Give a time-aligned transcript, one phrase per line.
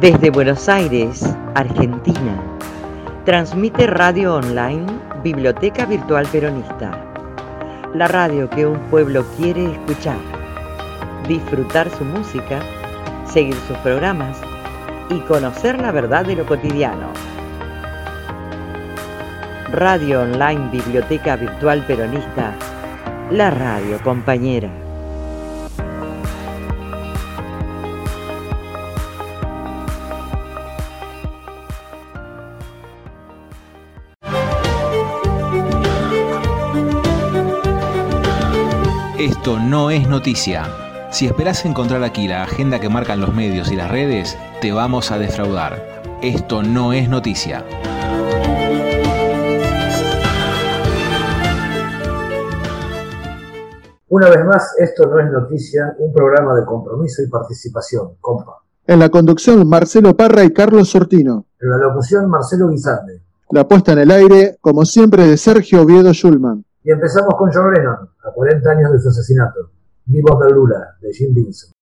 [0.00, 1.22] Desde Buenos Aires,
[1.54, 2.42] Argentina,
[3.26, 4.86] transmite radio online
[5.22, 6.90] Biblioteca Virtual Peronista,
[7.92, 10.16] la radio que un pueblo quiere escuchar,
[11.28, 12.60] disfrutar su música,
[13.30, 14.40] seguir sus programas
[15.10, 17.08] y conocer la verdad de lo cotidiano.
[19.70, 22.54] Radio Online Biblioteca Virtual Peronista,
[23.30, 24.70] la radio compañera.
[39.50, 40.62] Esto no es noticia.
[41.10, 45.10] Si esperás encontrar aquí la agenda que marcan los medios y las redes, te vamos
[45.10, 45.82] a defraudar.
[46.22, 47.64] Esto no es noticia.
[54.08, 58.58] Una vez más, esto no es noticia, un programa de compromiso y participación, compa.
[58.86, 61.46] En la conducción, Marcelo Parra y Carlos Sortino.
[61.58, 63.22] En la locución, Marcelo Guisande.
[63.50, 66.64] La puesta en el aire, como siempre, de Sergio Oviedo Schulman.
[66.82, 69.70] Y empezamos con John Lennon, a 40 años de su asesinato.
[70.06, 71.74] Viva Lula, de Jim Vincent.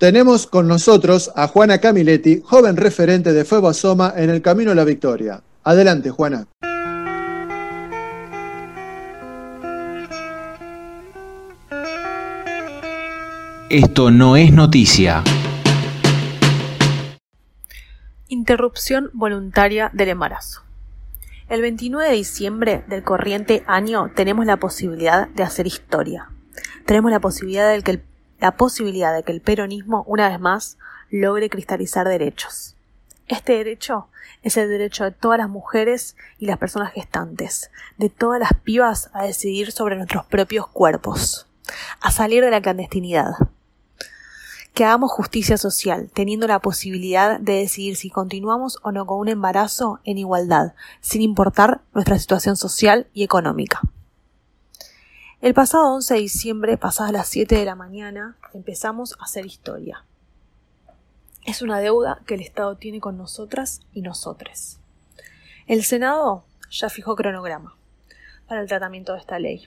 [0.00, 4.74] Tenemos con nosotros a Juana Camiletti, joven referente de Fuego Asoma en el Camino a
[4.74, 5.42] la Victoria.
[5.62, 6.46] Adelante, Juana.
[13.68, 15.22] Esto no es noticia.
[18.28, 20.62] Interrupción voluntaria del embarazo.
[21.50, 26.30] El 29 de diciembre del corriente año tenemos la posibilidad de hacer historia.
[26.86, 28.09] Tenemos la posibilidad de que el
[28.40, 30.78] la posibilidad de que el peronismo, una vez más,
[31.10, 32.76] logre cristalizar derechos.
[33.28, 34.08] Este derecho
[34.42, 39.10] es el derecho de todas las mujeres y las personas gestantes, de todas las pibas
[39.12, 41.46] a decidir sobre nuestros propios cuerpos,
[42.00, 43.34] a salir de la clandestinidad.
[44.74, 49.28] Que hagamos justicia social, teniendo la posibilidad de decidir si continuamos o no con un
[49.28, 53.80] embarazo en igualdad, sin importar nuestra situación social y económica.
[55.42, 60.04] El pasado 11 de diciembre, pasadas las 7 de la mañana, empezamos a hacer historia.
[61.46, 64.80] Es una deuda que el Estado tiene con nosotras y nosotres.
[65.66, 67.74] El Senado ya fijó cronograma
[68.46, 69.66] para el tratamiento de esta ley.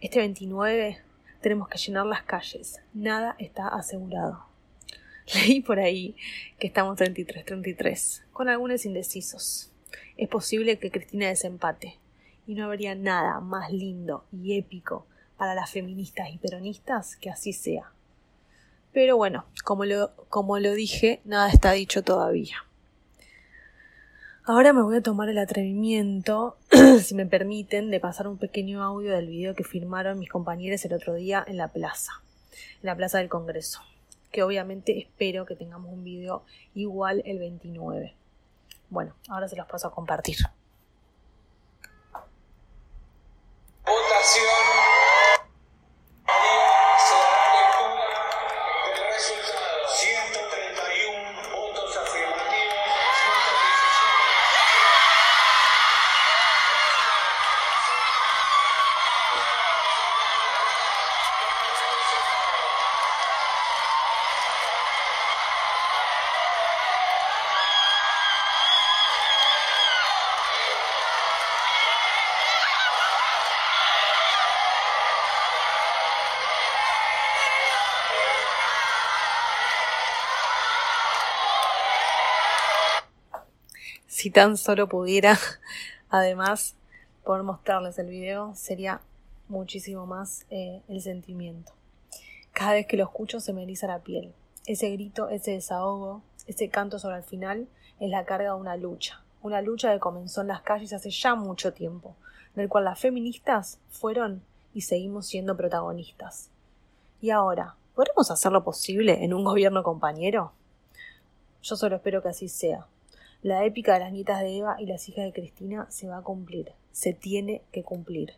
[0.00, 0.98] Este 29
[1.40, 2.80] tenemos que llenar las calles.
[2.92, 4.44] Nada está asegurado.
[5.34, 6.16] Leí por ahí
[6.58, 9.70] que estamos 33-33, con algunos indecisos.
[10.16, 12.00] Es posible que Cristina desempate,
[12.46, 15.06] y no habría nada más lindo y épico
[15.36, 17.92] para las feministas y peronistas que así sea.
[18.92, 22.56] Pero bueno, como lo, como lo dije, nada está dicho todavía.
[24.44, 26.56] Ahora me voy a tomar el atrevimiento,
[27.02, 30.92] si me permiten, de pasar un pequeño audio del video que firmaron mis compañeros el
[30.92, 32.12] otro día en la plaza,
[32.50, 33.80] en la plaza del Congreso,
[34.32, 36.44] que obviamente espero que tengamos un video
[36.74, 38.14] igual el 29.
[38.88, 40.36] Bueno, ahora se los paso a compartir.
[43.90, 44.59] votación.
[84.30, 85.38] Tan solo pudiera,
[86.10, 86.74] además,
[87.24, 89.00] poder mostrarles el video, sería
[89.48, 91.72] muchísimo más eh, el sentimiento.
[92.52, 94.32] Cada vez que lo escucho se me eriza la piel.
[94.66, 97.68] Ese grito, ese desahogo, ese canto sobre el final
[97.98, 99.22] es la carga de una lucha.
[99.42, 102.16] Una lucha que comenzó en las calles hace ya mucho tiempo,
[102.54, 104.42] del cual las feministas fueron
[104.74, 106.50] y seguimos siendo protagonistas.
[107.20, 110.52] Y ahora, ¿podremos hacer lo posible en un gobierno compañero?
[111.62, 112.86] Yo solo espero que así sea,
[113.42, 116.22] la épica de las nietas de Eva y las hijas de Cristina se va a
[116.22, 118.34] cumplir, se tiene que cumplir.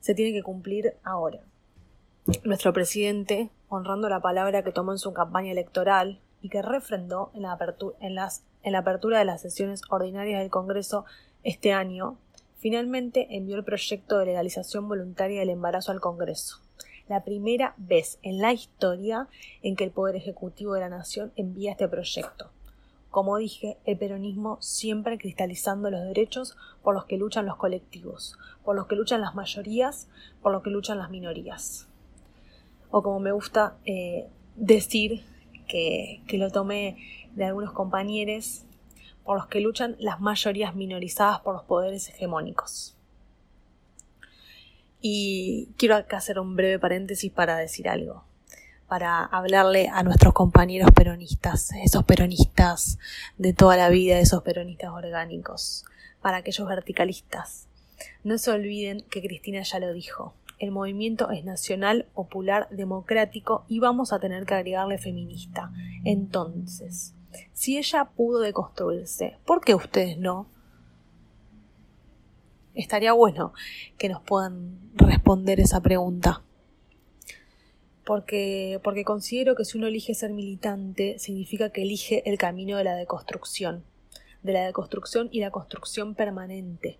[0.00, 1.40] Se tiene que cumplir ahora.
[2.44, 7.42] Nuestro presidente, honrando la palabra que tomó en su campaña electoral y que refrendó en
[7.42, 11.04] la apertura, las, en la apertura de las sesiones ordinarias del Congreso
[11.42, 12.18] este año,
[12.58, 16.62] finalmente envió el proyecto de legalización voluntaria del embarazo al Congreso
[17.08, 19.28] la primera vez en la historia
[19.62, 22.50] en que el Poder Ejecutivo de la Nación envía este proyecto.
[23.10, 28.76] Como dije, el peronismo siempre cristalizando los derechos por los que luchan los colectivos, por
[28.76, 30.08] los que luchan las mayorías,
[30.42, 31.88] por los que luchan las minorías.
[32.90, 35.24] O como me gusta eh, decir,
[35.66, 36.96] que, que lo tomé
[37.34, 38.64] de algunos compañeros,
[39.24, 42.96] por los que luchan las mayorías minorizadas por los poderes hegemónicos.
[45.00, 48.27] Y quiero acá hacer un breve paréntesis para decir algo
[48.88, 52.98] para hablarle a nuestros compañeros peronistas, esos peronistas
[53.36, 55.84] de toda la vida, esos peronistas orgánicos,
[56.22, 57.68] para aquellos verticalistas.
[58.24, 60.34] No se olviden que Cristina ya lo dijo.
[60.58, 65.70] El movimiento es nacional, popular, democrático y vamos a tener que agregarle feminista.
[66.04, 67.14] Entonces,
[67.52, 70.48] si ella pudo deconstruirse, ¿por qué ustedes no?
[72.74, 73.52] Estaría bueno
[73.98, 76.42] que nos puedan responder esa pregunta
[78.08, 82.84] porque, porque considero que si uno elige ser militante, significa que elige el camino de
[82.84, 83.84] la deconstrucción,
[84.42, 86.98] de la deconstrucción y la construcción permanente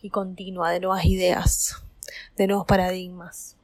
[0.00, 1.82] y continua de nuevas ideas,
[2.36, 3.56] de nuevos paradigmas.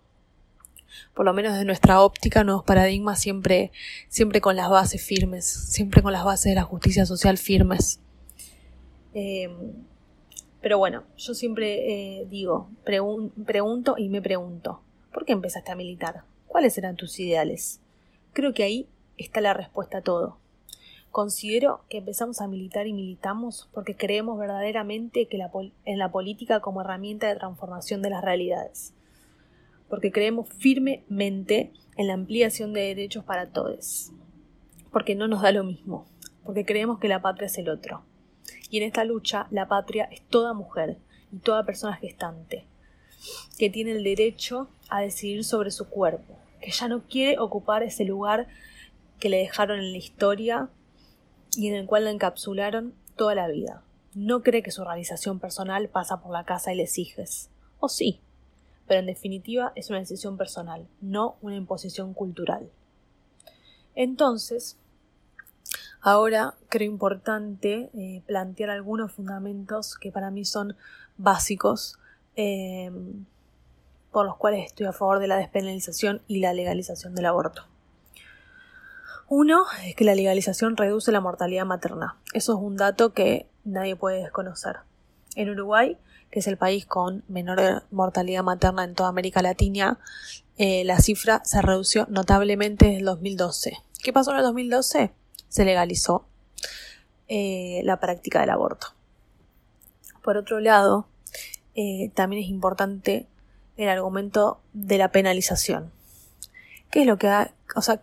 [1.15, 3.71] Por lo menos de nuestra óptica, nuevos paradigmas siempre,
[4.09, 8.01] siempre con las bases firmes, siempre con las bases de la justicia social firmes.
[9.15, 9.49] Eh,
[10.61, 14.81] pero bueno, yo siempre eh, digo, pregunto y me pregunto,
[15.13, 16.25] ¿por qué empezaste a militar?
[16.55, 17.81] ¿Cuáles eran tus ideales?
[18.33, 20.39] Creo que ahí está la respuesta a todo.
[21.11, 25.45] Considero que empezamos a militar y militamos porque creemos verdaderamente que
[25.85, 28.95] en la política como herramienta de transformación de las realidades.
[29.89, 34.13] Porque creemos firmemente en la ampliación de derechos para todos.
[34.93, 36.07] Porque no nos da lo mismo.
[36.45, 38.05] Porque creemos que la patria es el otro.
[38.71, 40.99] Y en esta lucha la patria es toda mujer
[41.33, 42.65] y toda persona gestante,
[43.59, 48.07] que tiene el derecho a decidir sobre su cuerpo, que ya no quiere ocupar ese
[48.07, 48.49] lugar
[49.19, 50.71] que le dejaron en la historia
[51.55, 53.83] y en el cual la encapsularon toda la vida.
[54.15, 57.51] No cree que su realización personal pasa por la casa y les hijes.
[57.81, 58.21] O sí,
[58.89, 62.71] pero en definitiva es una decisión personal, no una imposición cultural.
[63.95, 64.79] Entonces,
[66.01, 70.77] ahora creo importante eh, plantear algunos fundamentos que para mí son
[71.19, 71.99] básicos
[72.37, 72.91] eh,
[74.15, 77.67] por los cuales estoy a favor de la despenalización y la legalización del aborto.
[79.29, 82.17] Uno es que la legalización reduce la mortalidad materna.
[82.33, 84.77] Eso es un dato que nadie puede desconocer.
[85.35, 85.99] En Uruguay,
[86.31, 89.99] que es el país con menor mortalidad materna en toda América Latina,
[90.59, 93.79] eh, la cifra se redució notablemente desde el 2012.
[94.01, 95.13] ¿Qué pasó en el 2012?
[95.49, 96.25] Se legalizó
[97.27, 98.95] eh, la práctica del aborto.
[100.23, 101.09] Por otro lado,
[101.75, 103.27] eh, también es importante
[103.77, 105.91] el argumento de la penalización.
[106.91, 108.01] ¿Qué es lo que ha, o sea,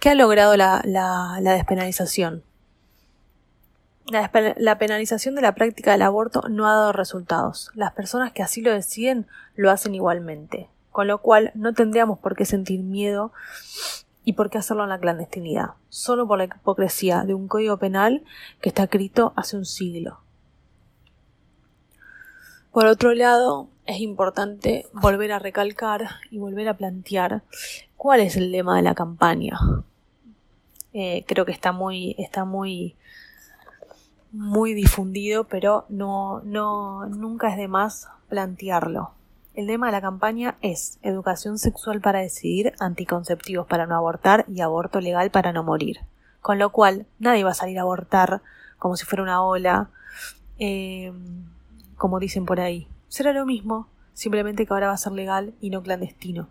[0.00, 2.42] ¿qué ha logrado la, la despenalización?
[4.06, 7.70] La, penalización de la práctica del aborto no ha dado resultados.
[7.74, 12.36] Las personas que así lo deciden lo hacen igualmente, con lo cual no tendríamos por
[12.36, 13.32] qué sentir miedo
[14.22, 18.24] y por qué hacerlo en la clandestinidad, solo por la hipocresía de un código penal
[18.60, 20.20] que está escrito hace un siglo.
[22.74, 27.44] Por otro lado, es importante volver a recalcar y volver a plantear
[27.96, 29.56] cuál es el lema de la campaña.
[30.92, 32.96] Eh, creo que está muy, está muy
[34.32, 39.12] muy difundido, pero no, no, nunca es de más plantearlo.
[39.54, 44.62] El tema de la campaña es educación sexual para decidir, anticonceptivos para no abortar y
[44.62, 46.00] aborto legal para no morir.
[46.40, 48.42] Con lo cual, nadie va a salir a abortar
[48.80, 49.90] como si fuera una ola,
[50.58, 51.12] eh,
[52.04, 52.86] como dicen por ahí.
[53.08, 56.50] Será lo mismo, simplemente que ahora va a ser legal y no clandestino,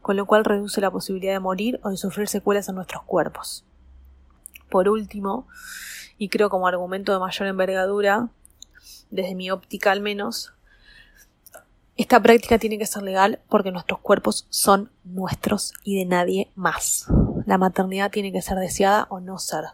[0.00, 3.64] con lo cual reduce la posibilidad de morir o de sufrir secuelas en nuestros cuerpos.
[4.70, 5.48] Por último,
[6.18, 8.28] y creo como argumento de mayor envergadura,
[9.10, 10.52] desde mi óptica al menos,
[11.96, 17.08] esta práctica tiene que ser legal porque nuestros cuerpos son nuestros y de nadie más.
[17.44, 19.64] La maternidad tiene que ser deseada o no ser.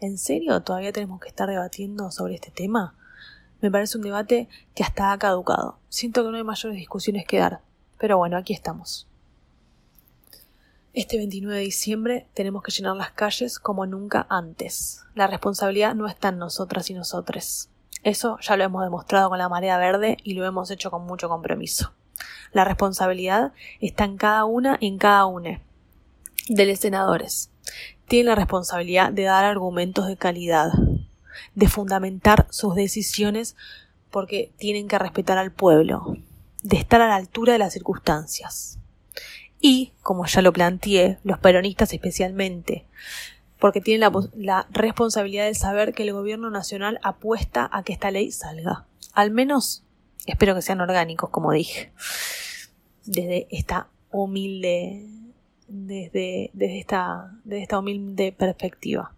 [0.00, 2.97] ¿En serio todavía tenemos que estar debatiendo sobre este tema?
[3.60, 5.78] Me parece un debate que hasta ha caducado.
[5.88, 7.60] Siento que no hay mayores discusiones que dar.
[7.98, 9.06] Pero bueno, aquí estamos.
[10.94, 15.04] Este 29 de diciembre tenemos que llenar las calles como nunca antes.
[15.14, 17.68] La responsabilidad no está en nosotras y nosotres.
[18.04, 21.28] Eso ya lo hemos demostrado con la marea verde y lo hemos hecho con mucho
[21.28, 21.92] compromiso.
[22.52, 25.60] La responsabilidad está en cada una y en cada una
[26.48, 27.50] de los senadores.
[28.06, 30.70] Tienen la responsabilidad de dar argumentos de calidad,
[31.54, 33.56] de fundamentar sus decisiones
[34.10, 36.16] porque tienen que respetar al pueblo,
[36.62, 38.78] de estar a la altura de las circunstancias
[39.60, 42.84] y, como ya lo planteé, los peronistas especialmente,
[43.58, 48.30] porque tienen la, responsabilidad de saber que el gobierno nacional apuesta a que esta ley
[48.30, 48.86] salga.
[49.14, 49.82] Al menos
[50.26, 51.92] espero que sean orgánicos, como dije,
[53.04, 55.06] desde esta humilde,
[55.66, 59.12] desde, desde, esta, desde esta humilde perspectiva.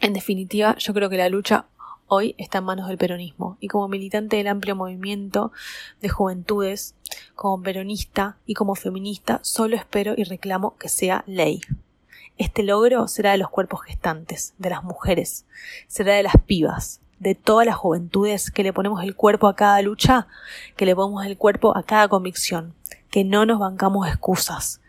[0.00, 1.66] En definitiva, yo creo que la lucha
[2.06, 5.50] hoy está en manos del peronismo y como militante del amplio movimiento
[6.00, 6.94] de juventudes,
[7.34, 11.60] como peronista y como feminista, solo espero y reclamo que sea ley.
[12.36, 15.46] Este logro será de los cuerpos gestantes, de las mujeres,
[15.88, 19.82] será de las pibas, de todas las juventudes que le ponemos el cuerpo a cada
[19.82, 20.28] lucha,
[20.76, 22.74] que le ponemos el cuerpo a cada convicción,
[23.10, 24.80] que no nos bancamos excusas,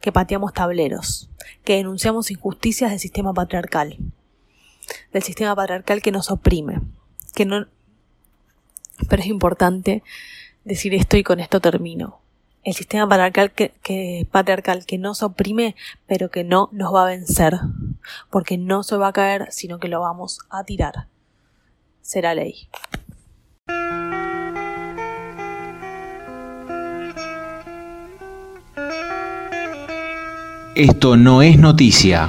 [0.00, 1.30] que pateamos tableros,
[1.62, 3.96] que denunciamos injusticias del sistema patriarcal,
[5.12, 6.80] del sistema patriarcal que nos oprime,
[7.34, 7.66] que no
[9.08, 10.02] pero es importante
[10.64, 12.20] decir esto y con esto termino.
[12.64, 15.76] El sistema patriarcal que, patriarcal que nos oprime,
[16.06, 17.58] pero que no nos va a vencer,
[18.30, 21.06] porque no se va a caer, sino que lo vamos a tirar.
[22.00, 22.68] Será ley.
[30.74, 32.28] Esto no es noticia.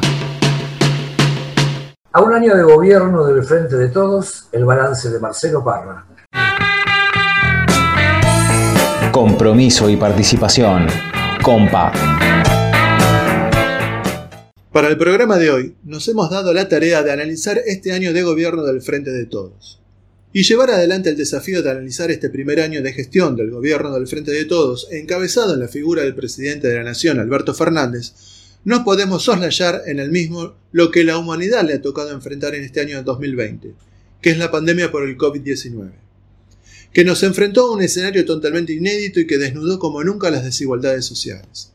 [2.18, 6.04] A un año de gobierno del Frente de Todos, el balance de Marcelo Parra.
[9.12, 10.88] Compromiso y participación.
[11.44, 11.92] Compa.
[14.72, 18.24] Para el programa de hoy, nos hemos dado la tarea de analizar este año de
[18.24, 19.80] gobierno del Frente de Todos.
[20.34, 24.08] Y llevar adelante el desafío de analizar este primer año de gestión del gobierno del
[24.08, 28.16] Frente de Todos, encabezado en la figura del presidente de la Nación, Alberto Fernández,
[28.68, 32.66] no podemos soslayar en el mismo lo que la humanidad le ha tocado enfrentar en
[32.66, 33.74] este año 2020,
[34.22, 35.92] que es la pandemia por el COVID-19,
[36.92, 41.06] que nos enfrentó a un escenario totalmente inédito y que desnudó como nunca las desigualdades
[41.06, 41.72] sociales.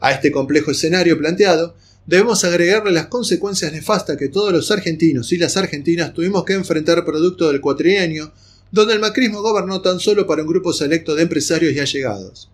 [0.00, 1.76] A este complejo escenario planteado,
[2.06, 7.04] debemos agregarle las consecuencias nefastas que todos los argentinos y las argentinas tuvimos que enfrentar
[7.04, 8.32] producto del cuatrienio,
[8.72, 12.48] donde el macrismo gobernó tan solo para un grupo selecto de empresarios y allegados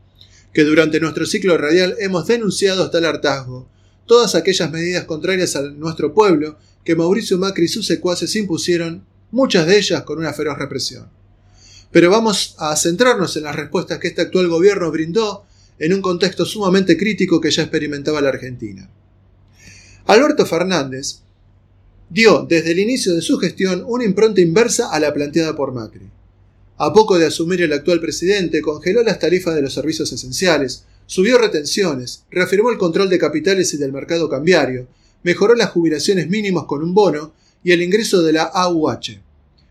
[0.53, 3.69] que durante nuestro ciclo radial hemos denunciado hasta el hartazgo
[4.07, 9.67] todas aquellas medidas contrarias a nuestro pueblo que Mauricio Macri y sus secuaces impusieron, muchas
[9.67, 11.09] de ellas con una feroz represión.
[11.93, 15.45] Pero vamos a centrarnos en las respuestas que este actual gobierno brindó
[15.79, 18.91] en un contexto sumamente crítico que ya experimentaba la Argentina.
[20.07, 21.21] Alberto Fernández
[22.09, 26.11] dio desde el inicio de su gestión una impronta inversa a la planteada por Macri.
[26.83, 31.37] A poco de asumir el actual presidente, congeló las tarifas de los servicios esenciales, subió
[31.37, 34.89] retenciones, reafirmó el control de capitales y del mercado cambiario,
[35.23, 39.21] mejoró las jubilaciones mínimas con un bono y el ingreso de la AUH.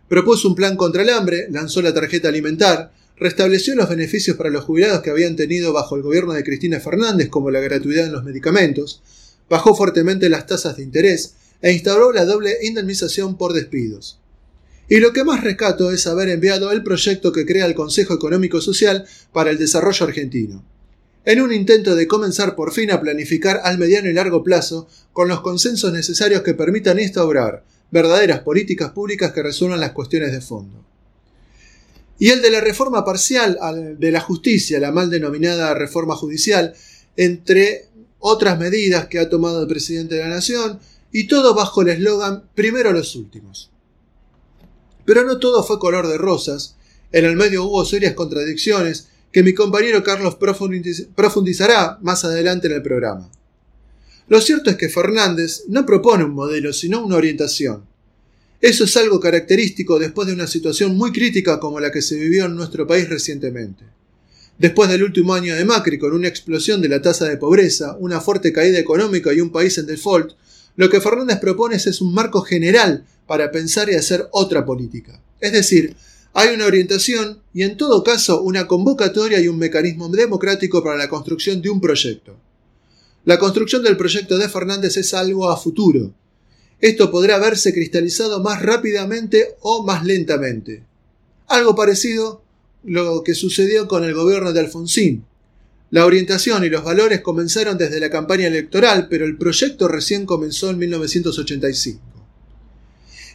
[0.08, 4.66] Propuso un plan contra el hambre, lanzó la tarjeta alimentar, restableció los beneficios para los
[4.66, 8.24] jubilados que habían tenido bajo el gobierno de Cristina Fernández, como la gratuidad en los
[8.24, 9.02] medicamentos,
[9.50, 14.19] bajó fuertemente las tasas de interés e instauró la doble indemnización por despidos.
[14.90, 18.60] Y lo que más rescato es haber enviado el proyecto que crea el Consejo Económico
[18.60, 20.66] Social para el Desarrollo Argentino,
[21.26, 25.28] en un intento de comenzar por fin a planificar al mediano y largo plazo con
[25.28, 30.84] los consensos necesarios que permitan instaurar verdaderas políticas públicas que resuelvan las cuestiones de fondo.
[32.18, 33.60] Y el de la reforma parcial
[34.00, 36.74] de la justicia, la mal denominada reforma judicial,
[37.16, 37.86] entre
[38.18, 40.80] otras medidas que ha tomado el presidente de la Nación,
[41.12, 43.70] y todo bajo el eslogan primero los últimos.
[45.10, 46.76] Pero no todo fue color de rosas,
[47.12, 50.38] en el medio hubo serias contradicciones que mi compañero Carlos
[51.16, 53.28] profundizará más adelante en el programa.
[54.28, 57.86] Lo cierto es que Fernández no propone un modelo, sino una orientación.
[58.62, 62.46] Eso es algo característico después de una situación muy crítica como la que se vivió
[62.46, 63.86] en nuestro país recientemente.
[64.60, 68.22] Después del último año de Macri, con una explosión de la tasa de pobreza, una
[68.22, 70.34] fuerte caída económica y un país en default,
[70.80, 75.22] lo que Fernández propone es un marco general para pensar y hacer otra política.
[75.42, 75.98] Es decir,
[76.32, 81.10] hay una orientación y en todo caso una convocatoria y un mecanismo democrático para la
[81.10, 82.38] construcción de un proyecto.
[83.26, 86.14] La construcción del proyecto de Fernández es algo a futuro.
[86.80, 90.86] Esto podrá verse cristalizado más rápidamente o más lentamente.
[91.48, 92.42] Algo parecido
[92.86, 95.26] lo que sucedió con el gobierno de Alfonsín.
[95.92, 100.70] La orientación y los valores comenzaron desde la campaña electoral, pero el proyecto recién comenzó
[100.70, 102.00] en 1985.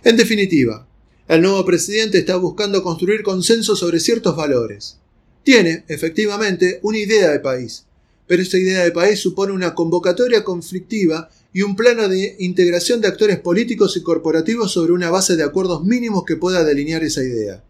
[0.05, 0.87] En definitiva,
[1.27, 4.99] el nuevo presidente está buscando construir consenso sobre ciertos valores.
[5.43, 7.87] Tiene, efectivamente, una idea de país,
[8.27, 13.09] pero esta idea de país supone una convocatoria conflictiva y un plano de integración de
[13.09, 17.65] actores políticos y corporativos sobre una base de acuerdos mínimos que pueda delinear esa idea.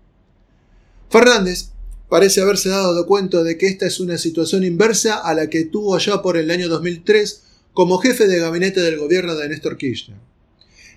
[1.10, 1.70] Fernández
[2.08, 5.98] parece haberse dado cuenta de que esta es una situación inversa a la que tuvo
[5.98, 10.16] ya por el año 2003 como jefe de gabinete del gobierno de Néstor Kirchner.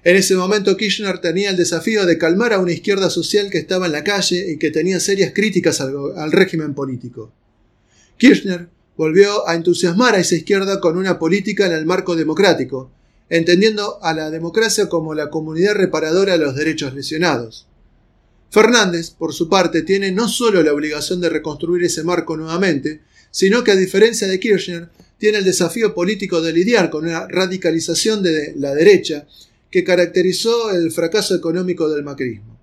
[0.04, 3.88] En ese momento Kirchner tenía el desafío de calmar a una izquierda social que estaba
[3.88, 7.34] en la calle y que tenía serias críticas al, régimen político.
[8.18, 12.90] Kirchner volvió a entusiasmar a esa izquierda con una política en el marco democrático,
[13.30, 17.67] entendiendo a la democracia como la comunidad reparadora de los derechos lesionados.
[18.50, 23.64] Fernández, por su parte, tiene no solo la obligación de reconstruir ese marco nuevamente, sino
[23.64, 28.54] que a diferencia de Kirchner, tiene el desafío político de lidiar con una radicalización de
[28.56, 29.28] la derecha
[29.72, 32.58] que caracterizó el fracaso económico del macrismo.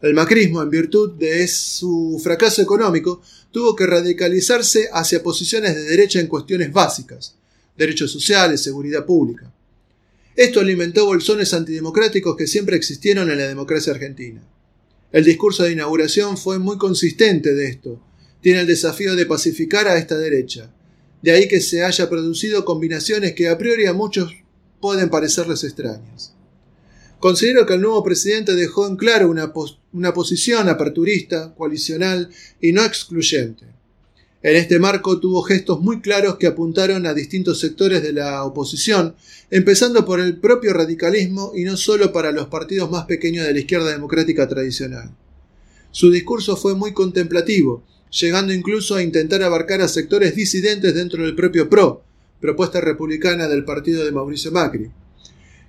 [0.00, 6.20] El macrismo, en virtud de su fracaso económico, tuvo que radicalizarse hacia posiciones de derecha
[6.20, 7.34] en cuestiones básicas,
[7.76, 9.52] derechos sociales, seguridad pública.
[10.36, 14.40] Esto alimentó bolsones antidemocráticos que siempre existieron en la democracia argentina.
[15.10, 18.00] El discurso de inauguración fue muy consistente de esto.
[18.42, 20.70] Tiene el desafío de pacificar a esta derecha.
[21.22, 24.34] De ahí que se haya producido combinaciones que a priori a muchos
[24.80, 26.34] pueden parecerles extrañas.
[27.20, 29.52] Considero que el nuevo presidente dejó en claro una,
[29.92, 33.77] una posición aperturista, coalicional y no excluyente.
[34.40, 39.16] En este marco tuvo gestos muy claros que apuntaron a distintos sectores de la oposición,
[39.50, 43.58] empezando por el propio radicalismo y no solo para los partidos más pequeños de la
[43.58, 45.10] izquierda democrática tradicional.
[45.90, 51.34] Su discurso fue muy contemplativo, llegando incluso a intentar abarcar a sectores disidentes dentro del
[51.34, 52.04] propio PRO,
[52.40, 54.88] propuesta republicana del partido de Mauricio Macri.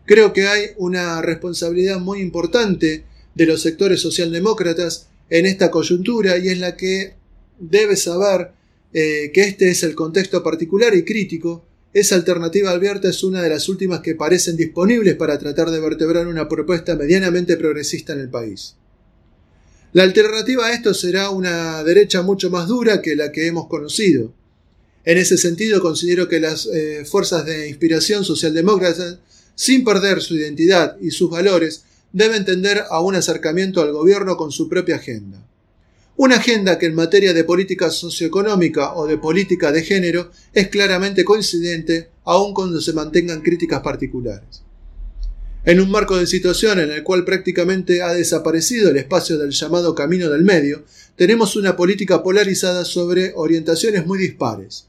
[0.05, 3.03] Creo que hay una responsabilidad muy importante
[3.33, 7.15] de los sectores socialdemócratas en esta coyuntura y es la que
[7.59, 8.58] debe saber
[8.93, 11.65] eh, que este es el contexto particular y crítico.
[11.93, 16.27] Esa alternativa abierta es una de las últimas que parecen disponibles para tratar de vertebrar
[16.27, 18.75] una propuesta medianamente progresista en el país.
[19.91, 24.33] La alternativa a esto será una derecha mucho más dura que la que hemos conocido.
[25.03, 29.19] En ese sentido, considero que las eh, fuerzas de inspiración socialdemócrata,
[29.55, 34.51] sin perder su identidad y sus valores, deben tender a un acercamiento al gobierno con
[34.51, 35.43] su propia agenda.
[36.21, 41.23] Una agenda que en materia de política socioeconómica o de política de género es claramente
[41.23, 44.63] coincidente, aun cuando se mantengan críticas particulares.
[45.63, 49.95] En un marco de situación en el cual prácticamente ha desaparecido el espacio del llamado
[49.95, 50.83] camino del medio,
[51.15, 54.87] tenemos una política polarizada sobre orientaciones muy dispares.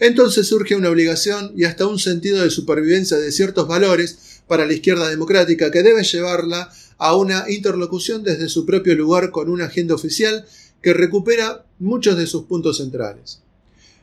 [0.00, 4.72] Entonces surge una obligación y hasta un sentido de supervivencia de ciertos valores para la
[4.72, 9.94] izquierda democrática que debe llevarla a una interlocución desde su propio lugar con una agenda
[9.94, 10.46] oficial
[10.82, 13.42] que recupera muchos de sus puntos centrales.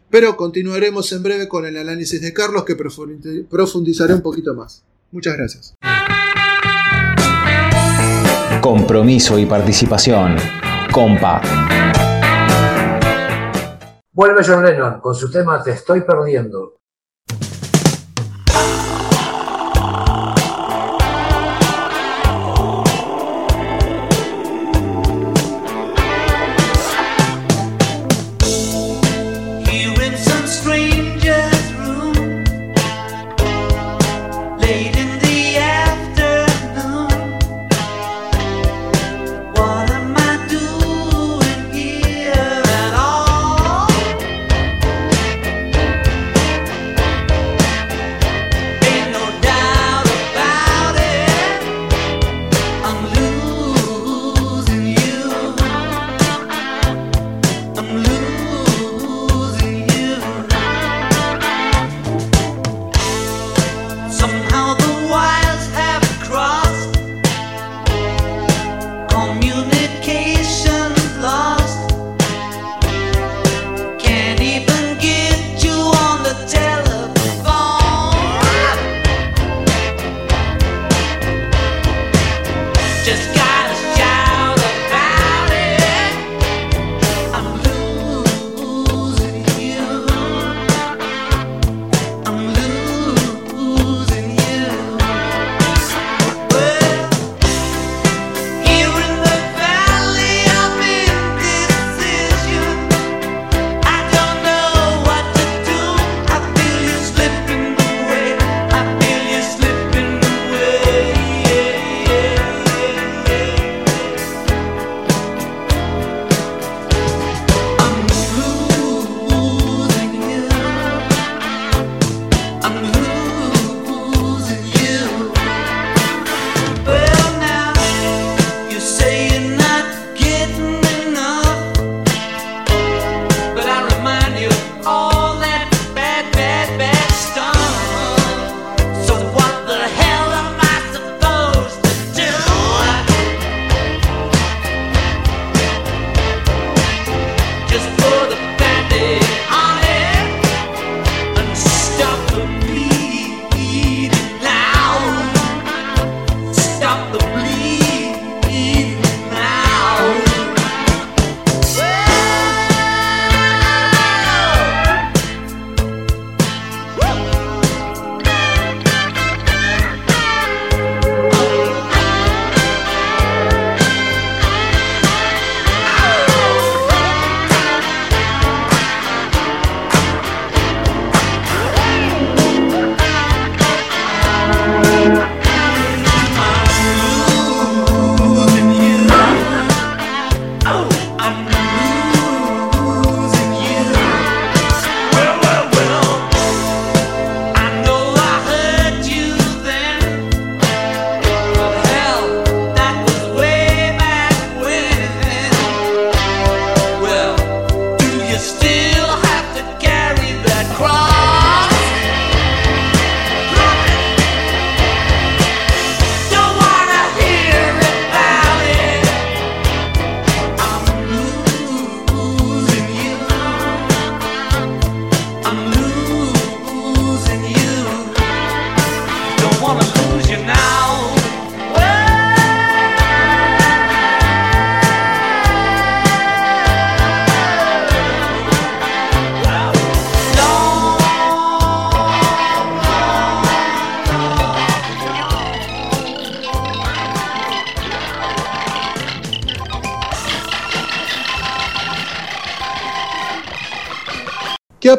[0.10, 4.84] Pero continuaremos en breve con el análisis de Carlos que profundizaré un poquito más.
[5.12, 5.74] Muchas gracias.
[8.62, 10.36] Compromiso y participación.
[10.92, 11.42] Compa.
[14.12, 16.76] Vuelve John Lennon con su tema Te estoy perdiendo.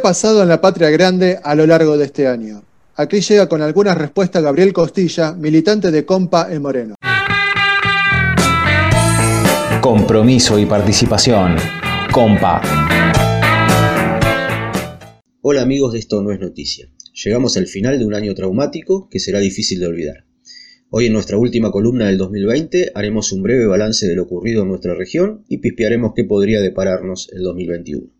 [0.05, 2.63] Pasado en la patria grande a lo largo de este año?
[2.95, 6.95] Aquí llega con algunas respuestas Gabriel Costilla, militante de Compa en Moreno.
[9.81, 11.57] Compromiso y participación.
[12.13, 12.61] Compa.
[15.41, 16.87] Hola amigos de Esto No es Noticia.
[17.25, 20.27] Llegamos al final de un año traumático que será difícil de olvidar.
[20.91, 24.69] Hoy en nuestra última columna del 2020 haremos un breve balance de lo ocurrido en
[24.69, 28.14] nuestra región y pispearemos qué podría depararnos el 2021.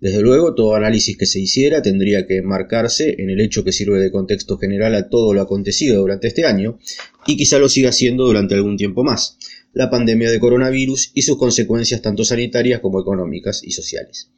[0.00, 3.98] Desde luego, todo análisis que se hiciera tendría que marcarse en el hecho que sirve
[3.98, 6.78] de contexto general a todo lo acontecido durante este año,
[7.26, 9.38] y quizá lo siga siendo durante algún tiempo más,
[9.72, 14.30] la pandemia de coronavirus y sus consecuencias tanto sanitarias como económicas y sociales.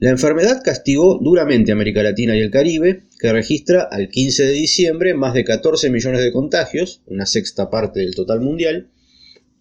[0.00, 5.14] La enfermedad castigó duramente América Latina y el Caribe, que registra al 15 de diciembre
[5.14, 8.90] más de 14 millones de contagios, una sexta parte del total mundial,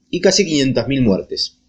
[0.10, 1.60] y casi 500.000 muertes.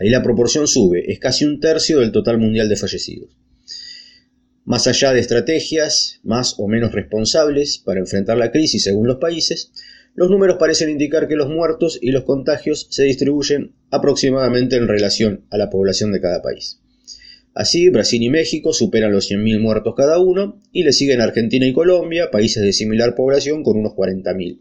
[0.00, 3.36] Ahí la proporción sube, es casi un tercio del total mundial de fallecidos.
[4.64, 9.72] Más allá de estrategias más o menos responsables para enfrentar la crisis según los países,
[10.14, 15.44] los números parecen indicar que los muertos y los contagios se distribuyen aproximadamente en relación
[15.50, 16.80] a la población de cada país.
[17.52, 21.74] Así, Brasil y México superan los 100.000 muertos cada uno y le siguen Argentina y
[21.74, 24.60] Colombia, países de similar población con unos 40.000.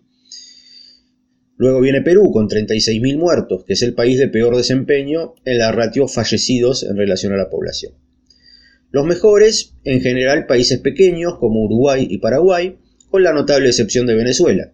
[1.59, 5.73] Luego viene Perú con 36.000 muertos, que es el país de peor desempeño en la
[5.73, 7.91] ratio fallecidos en relación a la población.
[8.91, 12.77] Los mejores, en general, países pequeños como Uruguay y Paraguay,
[13.09, 14.71] con la notable excepción de Venezuela.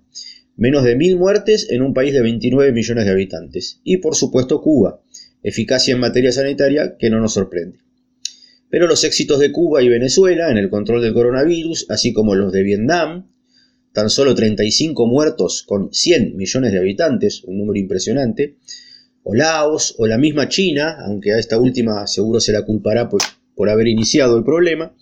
[0.58, 3.82] Menos de 1.000 muertes en un país de 29 millones de habitantes.
[3.84, 5.02] Y por supuesto Cuba,
[5.42, 7.80] eficacia en materia sanitaria que no nos sorprende.
[8.70, 12.54] Pero los éxitos de Cuba y Venezuela en el control del coronavirus, así como los
[12.54, 13.26] de Vietnam,
[13.96, 18.58] tan solo 35 muertos con 100 millones de habitantes, un número impresionante,
[19.24, 23.22] o Laos, o la misma China, aunque a esta última seguro se la culpará por,
[23.56, 24.94] por haber iniciado el problema,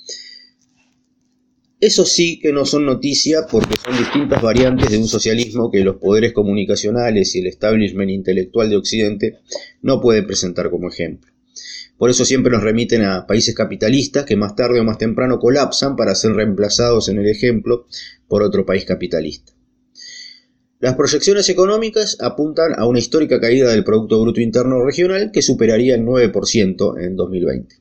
[1.80, 5.98] eso sí que no son noticia porque son distintas variantes de un socialismo que los
[5.98, 9.40] poderes comunicacionales y el establishment intelectual de Occidente
[9.82, 11.33] no pueden presentar como ejemplo.
[11.98, 15.96] Por eso siempre nos remiten a países capitalistas que más tarde o más temprano colapsan
[15.96, 17.86] para ser reemplazados en el ejemplo
[18.28, 19.54] por otro país capitalista.
[20.80, 25.96] Las proyecciones económicas apuntan a una histórica caída del Producto Bruto Interno Regional que superaría
[25.96, 27.76] el 9% en 2020.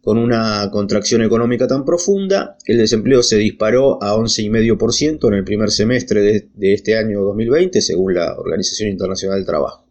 [0.00, 5.70] Con una contracción económica tan profunda, el desempleo se disparó a 11,5% en el primer
[5.70, 9.86] semestre de, de este año 2020, según la Organización Internacional del Trabajo.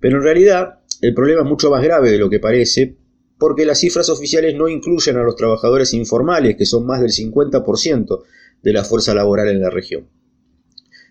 [0.00, 2.94] Pero en realidad, el problema es mucho más grave de lo que parece,
[3.36, 8.22] porque las cifras oficiales no incluyen a los trabajadores informales, que son más del 50%
[8.62, 10.08] de la fuerza laboral en la región.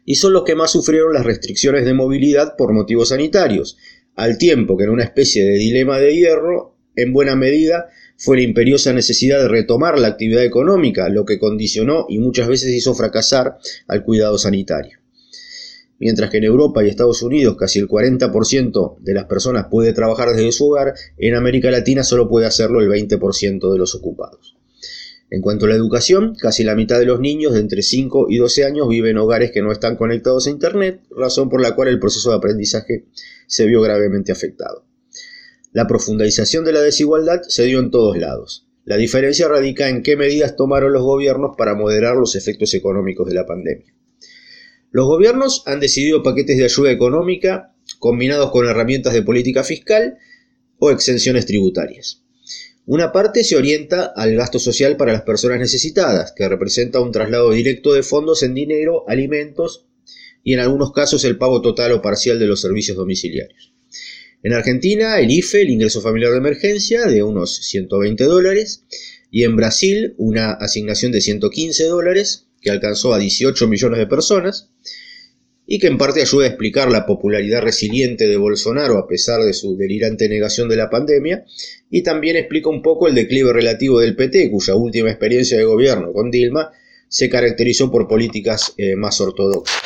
[0.06, 3.78] Y son los que más sufrieron las restricciones de movilidad por motivos sanitarios,
[4.16, 8.44] al tiempo que en una especie de dilema de hierro, en buena medida, fue la
[8.44, 13.58] imperiosa necesidad de retomar la actividad económica, lo que condicionó y muchas veces hizo fracasar
[13.90, 15.01] al cuidado sanitario.
[16.02, 20.30] Mientras que en Europa y Estados Unidos casi el 40% de las personas puede trabajar
[20.30, 24.58] desde su hogar, en América Latina solo puede hacerlo el 20% de los ocupados.
[25.30, 28.38] En cuanto a la educación, casi la mitad de los niños de entre 5 y
[28.38, 31.90] 12 años viven en hogares que no están conectados a Internet, razón por la cual
[31.90, 33.06] el proceso de aprendizaje
[33.46, 34.84] se vio gravemente afectado.
[35.72, 38.68] La profundización de la desigualdad se dio en todos lados.
[38.86, 43.36] La diferencia radica en qué medidas tomaron los gobiernos para moderar los efectos económicos de
[43.36, 43.94] la pandemia.
[44.92, 50.18] Los gobiernos han decidido paquetes de ayuda económica combinados con herramientas de política fiscal
[50.80, 52.24] o exenciones tributarias.
[52.86, 57.52] Una parte se orienta al gasto social para las personas necesitadas, que representa un traslado
[57.52, 59.86] directo de fondos en dinero, alimentos
[60.44, 63.74] y en algunos casos el pago total o parcial de los servicios domiciliarios.
[64.44, 68.86] En Argentina, el IFE, el ingreso familiar de emergencia, de unos 120 dólares,
[69.30, 74.70] y en Brasil, una asignación de 115 dólares, que alcanzó a 18 millones de personas
[75.66, 79.54] y que en parte ayuda a explicar la popularidad resiliente de Bolsonaro a pesar de
[79.54, 81.46] su delirante negación de la pandemia
[81.90, 86.12] y también explica un poco el declive relativo del PT, cuya última experiencia de gobierno
[86.14, 86.72] con Dilma
[87.08, 89.82] se caracterizó por políticas eh, más ortodoxas.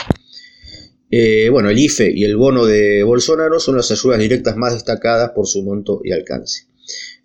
[1.12, 5.32] Eh, bueno, el IFE y el bono de Bolsonaro son las ayudas directas más destacadas
[5.32, 6.68] por su monto y alcance.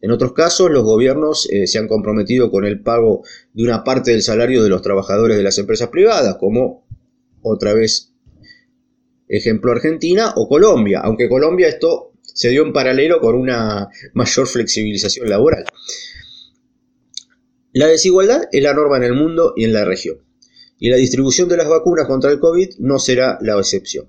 [0.03, 4.13] En otros casos, los gobiernos eh, se han comprometido con el pago de una parte
[4.13, 6.87] del salario de los trabajadores de las empresas privadas, como
[7.43, 8.13] otra vez
[9.29, 15.29] ejemplo Argentina o Colombia, aunque Colombia esto se dio en paralelo con una mayor flexibilización
[15.29, 15.65] laboral.
[17.73, 20.19] La desigualdad es la norma en el mundo y en la región,
[20.79, 24.07] y la distribución de las vacunas contra el COVID no será la excepción.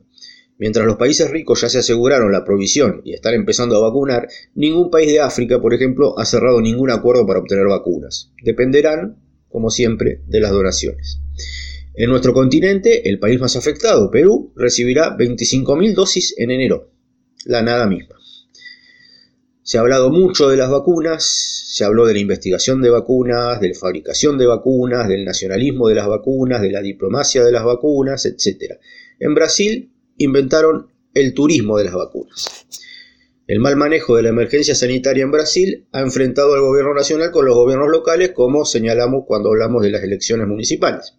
[0.61, 4.91] Mientras los países ricos ya se aseguraron la provisión y están empezando a vacunar, ningún
[4.91, 8.31] país de África, por ejemplo, ha cerrado ningún acuerdo para obtener vacunas.
[8.43, 9.17] Dependerán,
[9.49, 11.19] como siempre, de las donaciones.
[11.95, 16.91] En nuestro continente, el país más afectado, Perú, recibirá 25.000 dosis en enero,
[17.43, 18.17] la nada misma.
[19.63, 21.23] Se ha hablado mucho de las vacunas,
[21.73, 25.95] se habló de la investigación de vacunas, de la fabricación de vacunas, del nacionalismo de
[25.95, 28.73] las vacunas, de la diplomacia de las vacunas, etc.
[29.19, 29.91] En Brasil
[30.23, 32.65] inventaron el turismo de las vacunas.
[33.47, 37.45] El mal manejo de la emergencia sanitaria en Brasil ha enfrentado al gobierno nacional con
[37.45, 41.15] los gobiernos locales, como señalamos cuando hablamos de las elecciones municipales.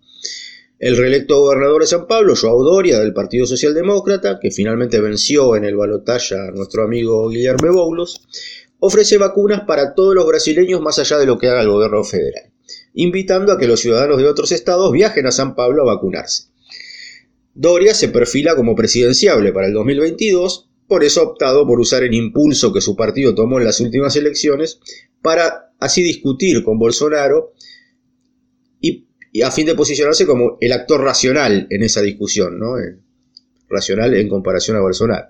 [0.78, 5.64] El reelecto gobernador de San Pablo, Joao Doria, del Partido Socialdemócrata, que finalmente venció en
[5.64, 8.22] el balotaje a nuestro amigo Guillermo Boulos,
[8.78, 12.50] ofrece vacunas para todos los brasileños más allá de lo que haga el gobierno federal,
[12.94, 16.51] invitando a que los ciudadanos de otros estados viajen a San Pablo a vacunarse.
[17.54, 22.14] Doria se perfila como presidenciable para el 2022, por eso ha optado por usar el
[22.14, 24.80] impulso que su partido tomó en las últimas elecciones
[25.20, 27.52] para así discutir con Bolsonaro
[28.80, 29.06] y,
[29.42, 32.78] a fin de posicionarse como el actor racional en esa discusión, ¿no?
[32.78, 32.98] Eh,
[33.68, 35.28] racional en comparación a Bolsonaro.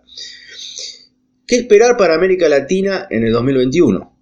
[1.47, 4.17] ¿Qué esperar para América Latina en el 2021?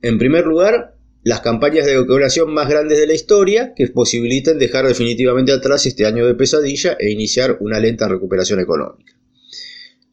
[0.00, 4.86] En primer lugar, las campañas de vacunación más grandes de la historia que posibiliten dejar
[4.86, 9.14] definitivamente atrás este año de pesadilla e iniciar una lenta recuperación económica.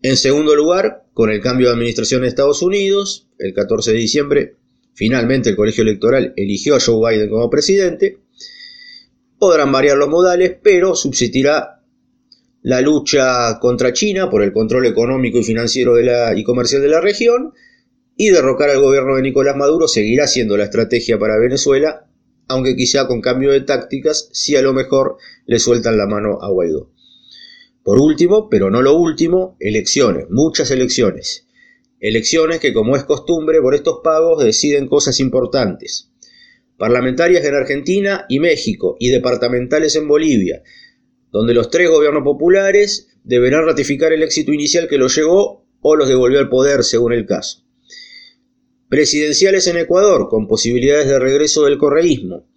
[0.02, 4.56] En segundo lugar, con el cambio de administración en Estados Unidos, el 14 de diciembre,
[4.94, 8.20] finalmente el colegio electoral eligió a Joe Biden como presidente.
[9.40, 11.82] Podrán variar los modales, pero subsistirá
[12.62, 15.96] la lucha contra China por el control económico y financiero
[16.36, 17.54] y comercial de la región,
[18.18, 22.08] y derrocar al gobierno de Nicolás Maduro seguirá siendo la estrategia para Venezuela,
[22.48, 26.50] aunque quizá con cambio de tácticas, si a lo mejor le sueltan la mano a
[26.50, 26.92] Guaidó.
[27.84, 31.48] Por último, pero no lo último, elecciones, muchas elecciones.
[32.00, 36.12] Elecciones que, como es costumbre, por estos pagos deciden cosas importantes.
[36.78, 40.62] Parlamentarias en Argentina y México, y departamentales en Bolivia,
[41.32, 46.08] donde los tres gobiernos populares deberán ratificar el éxito inicial que los llegó o los
[46.08, 47.65] devolvió al poder, según el caso.
[48.90, 52.48] Presidenciales en Ecuador, con posibilidades de regreso del correísmo.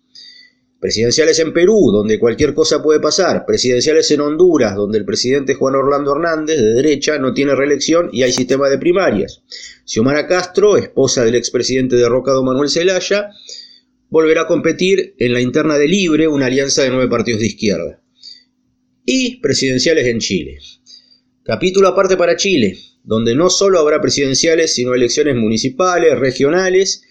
[0.80, 3.44] Presidenciales en Perú, donde cualquier cosa puede pasar.
[3.46, 8.22] Presidenciales en Honduras, donde el presidente Juan Orlando Hernández, de derecha, no tiene reelección y
[8.22, 9.42] hay sistema de primarias.
[9.84, 13.30] Xiomara Castro, esposa del expresidente derrocado Manuel Zelaya,
[14.08, 18.00] volverá a competir en la interna de Libre, una alianza de nueve partidos de izquierda
[19.10, 20.58] y presidenciales en Chile.
[21.42, 22.76] Capítulo aparte para Chile,
[23.08, 27.04] donde no solo habrá presidenciales, sino elecciones municipales, regionales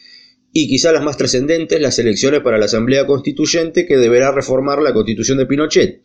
[0.53, 4.93] y quizá las más trascendentes, las elecciones para la Asamblea Constituyente que deberá reformar la
[4.93, 6.03] constitución de Pinochet.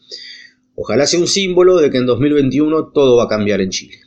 [0.77, 3.99] Ojalá sea un símbolo de que en 2021 todo va a cambiar en Chile.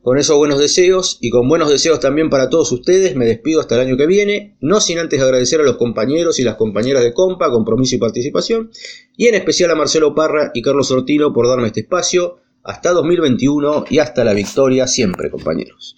[0.00, 3.74] Con esos buenos deseos y con buenos deseos también para todos ustedes, me despido hasta
[3.74, 7.12] el año que viene, no sin antes agradecer a los compañeros y las compañeras de
[7.12, 8.70] Compa, compromiso y participación,
[9.18, 12.39] y en especial a Marcelo Parra y Carlos Ortino por darme este espacio.
[12.62, 15.96] Hasta 2021 y hasta la victoria siempre, compañeros.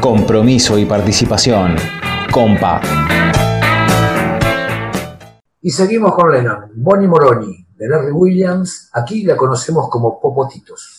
[0.00, 1.74] Compromiso y participación.
[2.30, 2.80] Compa.
[5.60, 10.95] Y seguimos con Lennon, Bonnie Moroni de Larry Williams, aquí la conocemos como Popotitos.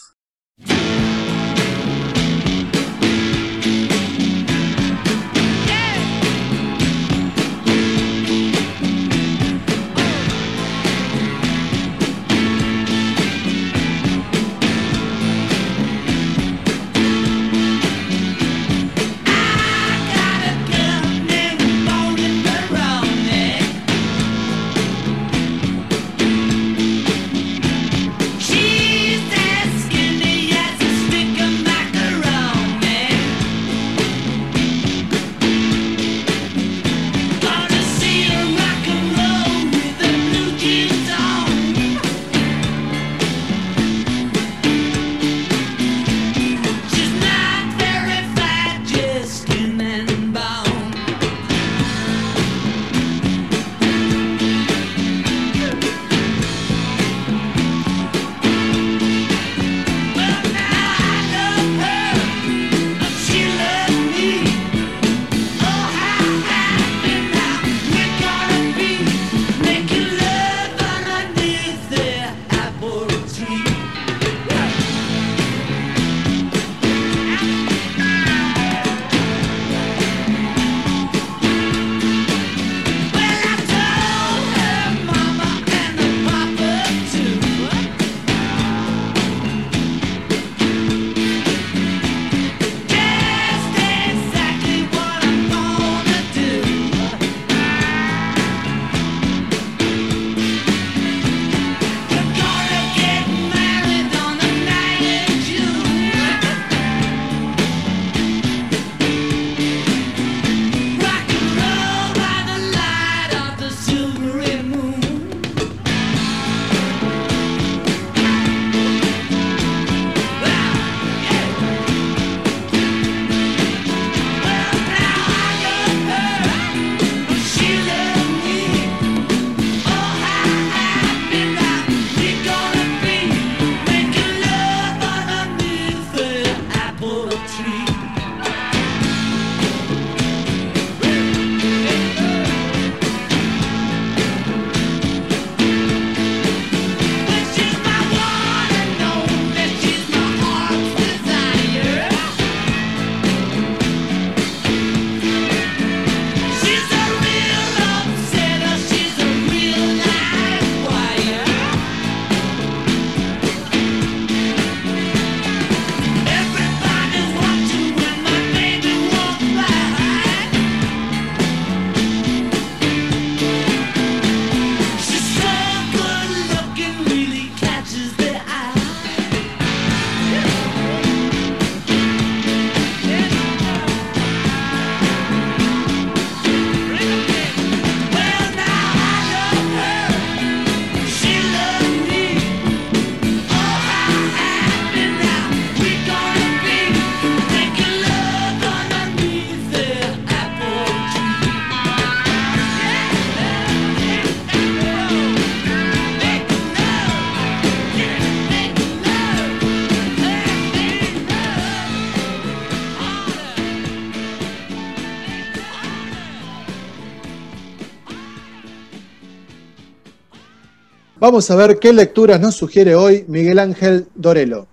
[221.29, 224.67] Vamos a ver qué lecturas nos sugiere hoy Miguel Ángel Dorelo.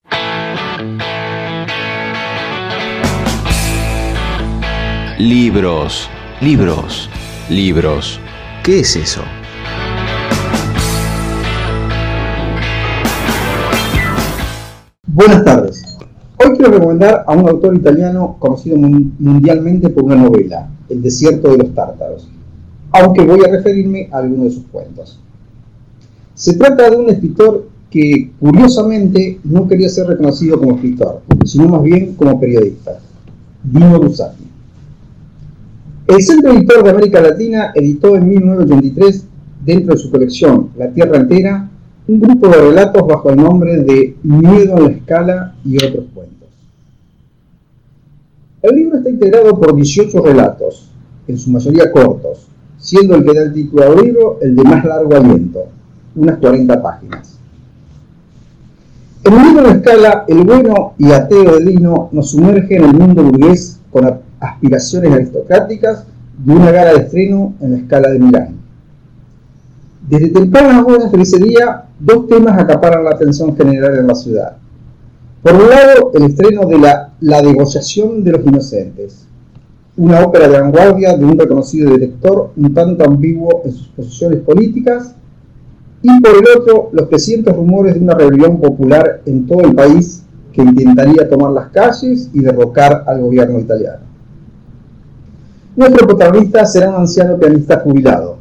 [5.19, 6.09] Libros,
[6.41, 7.11] libros,
[7.51, 8.21] libros.
[8.63, 9.23] ¿Qué es eso?
[15.09, 15.83] Buenas tardes.
[16.37, 21.59] Hoy quiero recomendar a un autor italiano conocido mundialmente por una novela, El desierto de
[21.59, 22.29] los tártaros,
[22.93, 25.19] aunque voy a referirme a algunos de sus cuentos.
[26.45, 31.83] Se trata de un escritor que curiosamente no quería ser reconocido como escritor, sino más
[31.83, 33.01] bien como periodista,
[33.63, 34.45] Dino Russati.
[36.07, 39.27] El Centro Editor de América Latina editó en 1983,
[39.65, 41.71] dentro de su colección La Tierra Entera,
[42.09, 46.49] un grupo de relatos bajo el nombre de Miedo en la Escala y otros cuentos.
[48.61, 50.91] El libro está integrado por 18 relatos,
[51.27, 54.85] en su mayoría cortos, siendo el que da el título al libro el de más
[54.85, 55.69] largo aliento,
[56.15, 57.39] unas 40 páginas.
[59.25, 63.23] En el libro escala, el bueno y ateo de Dino nos sumerge en el mundo
[63.25, 66.05] burgués con aspiraciones aristocráticas
[66.45, 68.57] de una gala de estreno en la escala de Milán.
[70.09, 74.57] Desde tempranas horas de ese día, dos temas acaparan la atención general en la ciudad.
[75.43, 79.27] Por un lado, el estreno de la, la negociación de los inocentes,
[79.97, 85.15] una ópera de vanguardia de un reconocido director un tanto ambiguo en sus posiciones políticas
[86.05, 90.23] y por el otro los crecientes rumores de una rebelión popular en todo el país
[90.53, 94.05] que intentaría tomar las calles y derrocar al gobierno italiano.
[95.75, 98.37] Nuestro protagonista será un anciano pianista jubilado,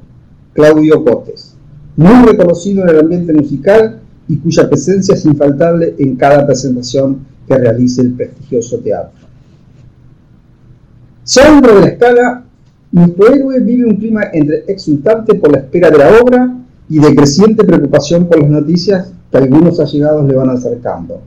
[0.51, 1.55] Claudio Cotes,
[1.95, 7.57] muy reconocido en el ambiente musical y cuya presencia es infaltable en cada presentación que
[7.57, 9.25] realice el prestigioso teatro.
[11.25, 12.43] Ya dentro de la escala,
[12.91, 16.57] nuestro héroe vive un clima entre exultante por la espera de la obra
[16.93, 21.21] y de creciente preocupación por las noticias que algunos allegados le van acercando,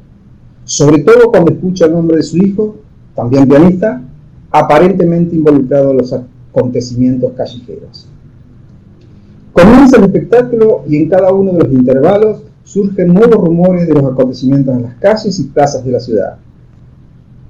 [0.64, 2.76] sobre todo cuando escucha el nombre de su hijo,
[3.16, 4.00] también pianista,
[4.52, 8.06] aparentemente involucrado en los acontecimientos callejeros.
[9.52, 14.04] Comienza el espectáculo y en cada uno de los intervalos surgen nuevos rumores de los
[14.04, 16.36] acontecimientos en las calles y plazas de la ciudad.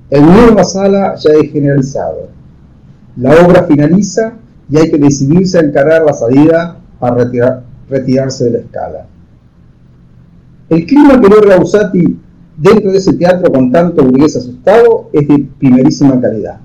[0.09, 2.29] El miedo en la sala ya es generalizado.
[3.19, 4.39] La obra finaliza
[4.71, 9.07] y hay que decidirse a encarar la salida para retirar, retirarse de la escala.
[10.69, 12.19] El clima que logra Usati
[12.57, 16.61] dentro de ese teatro con tanto burgués asustado es de primerísima calidad.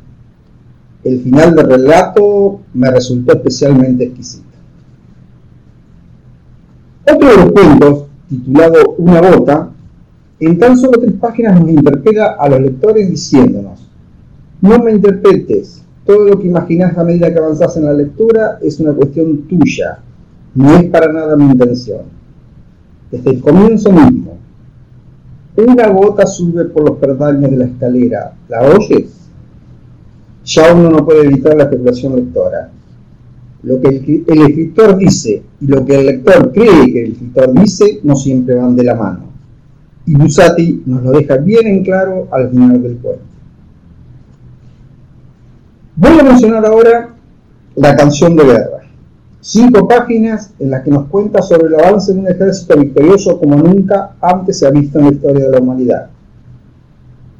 [1.03, 4.45] El final del relato me resultó especialmente exquisito.
[7.11, 9.69] Otro de los cuentos, titulado Una bota,
[10.39, 13.87] en tan solo tres páginas nos interpela a los lectores diciéndonos,
[14.61, 18.79] no me interpretes, todo lo que imaginas a medida que avanzas en la lectura es
[18.79, 19.99] una cuestión tuya,
[20.55, 22.01] no es para nada mi intención.
[23.11, 24.37] Desde el comienzo mismo,
[25.55, 28.33] una gota sube por los perdaños de la escalera.
[28.47, 29.29] ¿La oyes?
[30.45, 32.71] Ya uno no puede evitar la especulación lectora.
[33.63, 37.53] Lo que el, el escritor dice y lo que el lector cree que el escritor
[37.53, 39.25] dice no siempre van de la mano.
[40.05, 43.23] Y Busati nos lo deja bien en claro al final del cuento.
[45.95, 47.13] Voy a mencionar ahora
[47.75, 48.70] la canción de guerra.
[49.43, 53.57] Cinco páginas en las que nos cuenta sobre el avance de un ejército victorioso como
[53.57, 56.09] nunca antes se ha visto en la historia de la humanidad.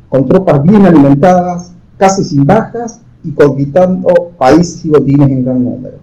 [0.10, 5.98] Con tropas bien alimentadas, casi sin bajas y conquistando países y botines en gran número.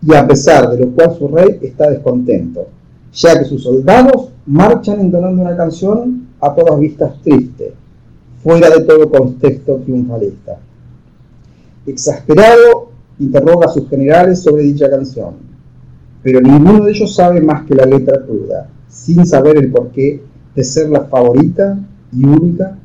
[0.00, 2.68] Y a pesar de lo cual su rey está descontento,
[3.12, 7.74] ya que sus soldados marchan entonando una canción a todas vistas triste,
[8.44, 10.58] fuera de todo contexto triunfalista.
[11.84, 12.89] Exasperado,
[13.20, 15.34] interroga a sus generales sobre dicha canción,
[16.22, 20.22] pero ninguno de ellos sabe más que la letra cruda, sin saber el porqué
[20.54, 21.78] de ser la favorita
[22.12, 22.76] y única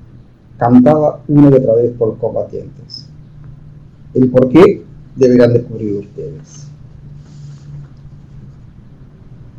[0.57, 3.09] cantada una y otra vez por los combatientes.
[4.13, 4.83] El porqué
[5.15, 6.67] deberán descubrir ustedes.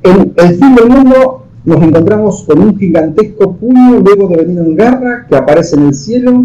[0.03, 4.77] En el fin del mundo nos encontramos con un gigantesco puño luego de venir en
[4.77, 6.45] garra que aparece en el cielo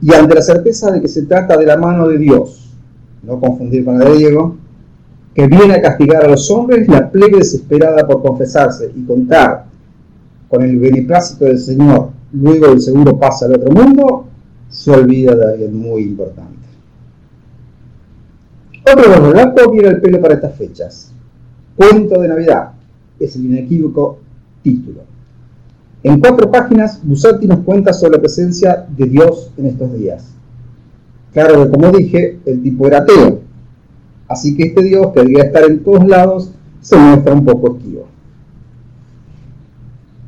[0.00, 2.59] y ante la certeza de que se trata de la mano de Dios,
[3.22, 4.56] no confundir con la de Diego,
[5.34, 9.66] que viene a castigar a los hombres, la plegue desesperada por confesarse y contar
[10.48, 14.26] con el beneplácito del Señor, luego del seguro pasa al otro mundo,
[14.68, 16.58] se olvida de alguien muy importante.
[18.92, 21.12] Otro relatos viene el pelo para estas fechas.
[21.76, 22.72] Cuento de Navidad
[23.18, 24.18] es el inequívoco
[24.62, 25.02] título.
[26.02, 30.39] En cuatro páginas, Busati nos cuenta sobre la presencia de Dios en estos días
[31.32, 33.40] Claro que como dije, el tipo era ateo.
[34.28, 38.06] Así que este Dios, que debía estar en todos lados, se muestra un poco esquivo.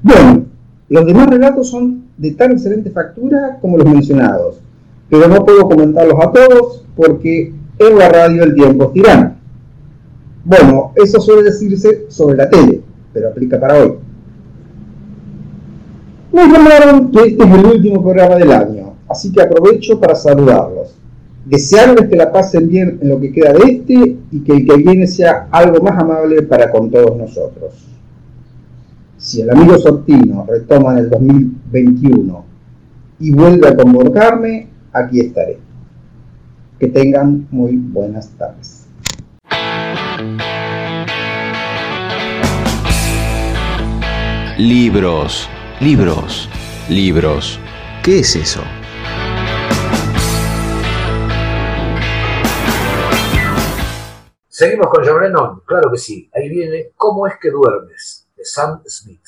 [0.02, 0.44] Bueno,
[0.88, 4.60] los demás relatos son de tan excelente factura como los mencionados,
[5.08, 9.34] pero no puedo comentarlos a todos porque en la radio el tiempo es tirano.
[10.44, 12.80] Bueno, eso suele decirse sobre la tele,
[13.12, 13.94] pero aplica para hoy.
[16.32, 18.81] Me informaron que este es el último programa del año,
[19.12, 20.96] así que aprovecho para saludarlos.
[21.44, 24.76] Desearles que la pasen bien en lo que queda de este y que el que
[24.76, 27.72] viene sea algo más amable para con todos nosotros.
[29.18, 32.44] Si el amigo Sortino retoma en el 2021
[33.20, 35.58] y vuelve a convocarme, aquí estaré.
[36.78, 38.86] Que tengan muy buenas tardes.
[44.58, 45.48] Libros,
[45.80, 46.48] libros,
[46.88, 47.58] libros.
[48.02, 48.60] ¿Qué es eso?
[54.62, 56.30] Seguimos con John Lennon, claro que sí.
[56.32, 58.28] Ahí viene ¿Cómo es que duermes?
[58.36, 59.18] de Sam Smith.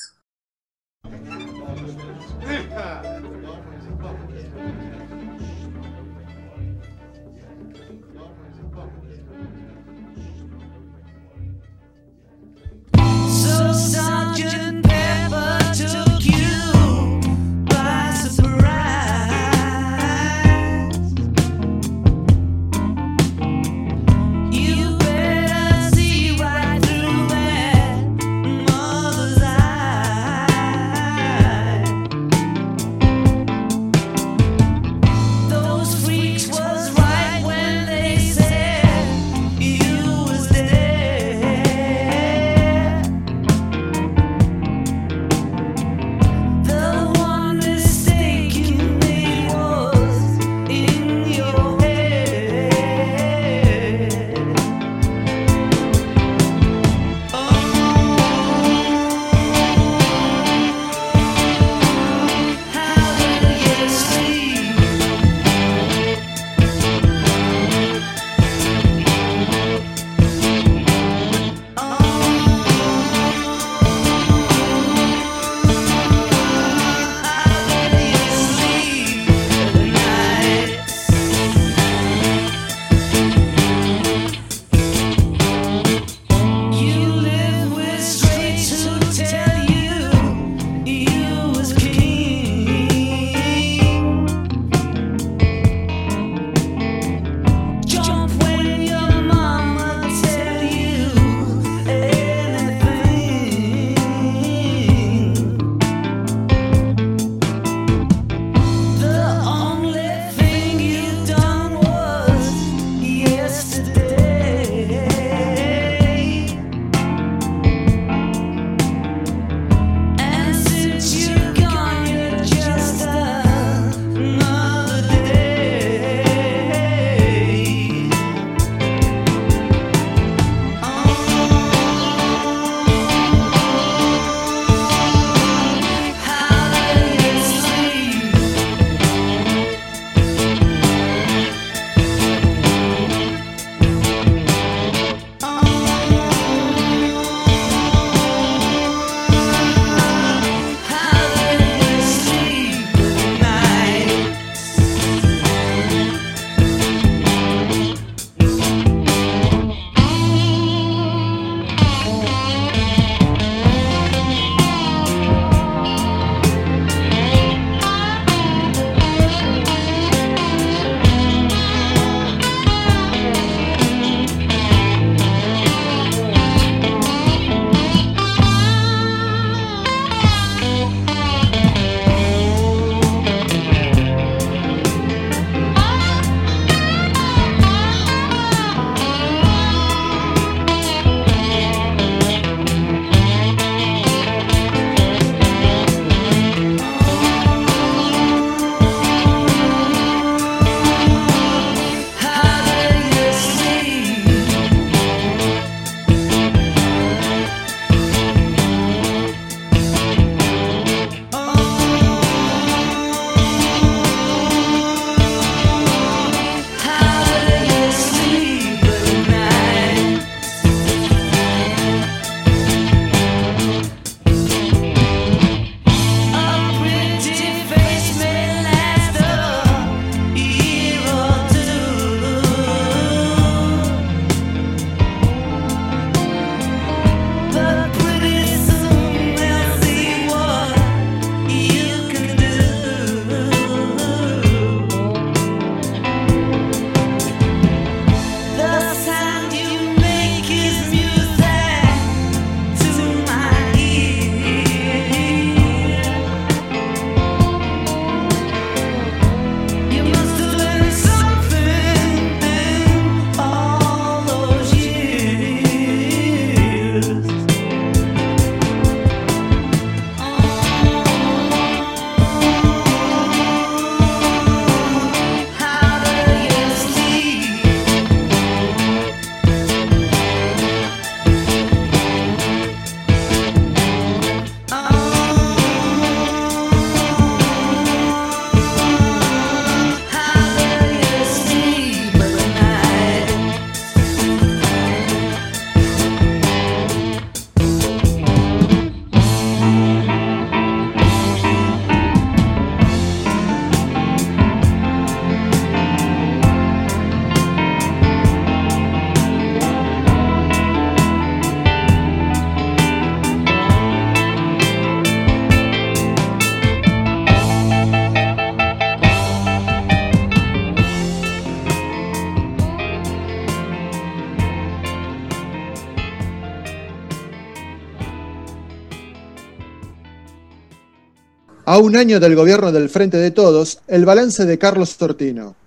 [331.75, 335.57] A un año del gobierno del Frente de Todos, el balance de Carlos Tortino.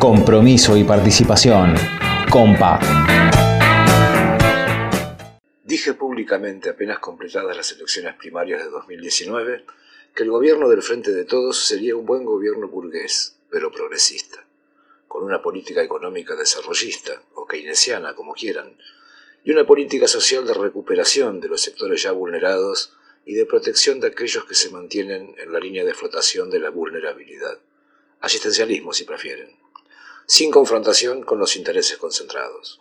[0.00, 1.74] Compromiso y participación.
[2.30, 2.80] Compa.
[5.62, 9.66] Dije públicamente, apenas completadas las elecciones primarias de 2019,
[10.14, 14.46] que el gobierno del Frente de Todos sería un buen gobierno burgués, pero progresista,
[15.08, 18.78] con una política económica desarrollista, o keynesiana, como quieran,
[19.44, 22.94] y una política social de recuperación de los sectores ya vulnerados
[23.24, 26.70] y de protección de aquellos que se mantienen en la línea de flotación de la
[26.70, 27.58] vulnerabilidad.
[28.20, 29.56] Asistencialismo, si prefieren,
[30.26, 32.80] sin confrontación con los intereses concentrados.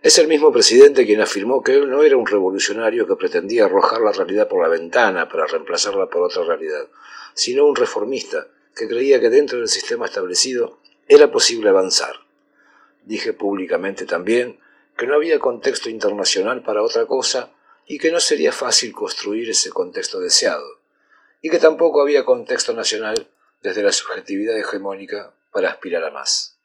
[0.00, 4.00] Es el mismo presidente quien afirmó que él no era un revolucionario que pretendía arrojar
[4.00, 6.86] la realidad por la ventana para reemplazarla por otra realidad,
[7.34, 8.46] sino un reformista
[8.76, 10.78] que creía que dentro del sistema establecido
[11.08, 12.14] era posible avanzar.
[13.04, 14.60] Dije públicamente también
[14.96, 17.52] que no había contexto internacional para otra cosa
[17.88, 20.78] y que no sería fácil construir ese contexto deseado,
[21.40, 23.28] y que tampoco había contexto nacional
[23.62, 26.58] desde la subjetividad hegemónica para aspirar a más.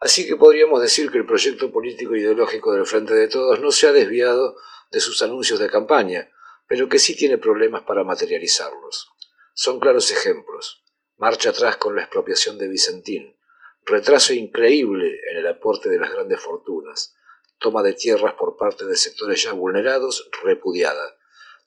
[0.00, 3.70] Así que podríamos decir que el proyecto político e ideológico del Frente de Todos no
[3.70, 4.56] se ha desviado
[4.90, 6.30] de sus anuncios de campaña,
[6.66, 9.10] pero que sí tiene problemas para materializarlos.
[9.52, 10.82] Son claros ejemplos.
[11.18, 13.36] Marcha atrás con la expropiación de Vicentín,
[13.84, 17.14] retraso increíble en el aporte de las grandes fortunas,
[17.58, 21.16] toma de tierras por parte de sectores ya vulnerados, repudiada,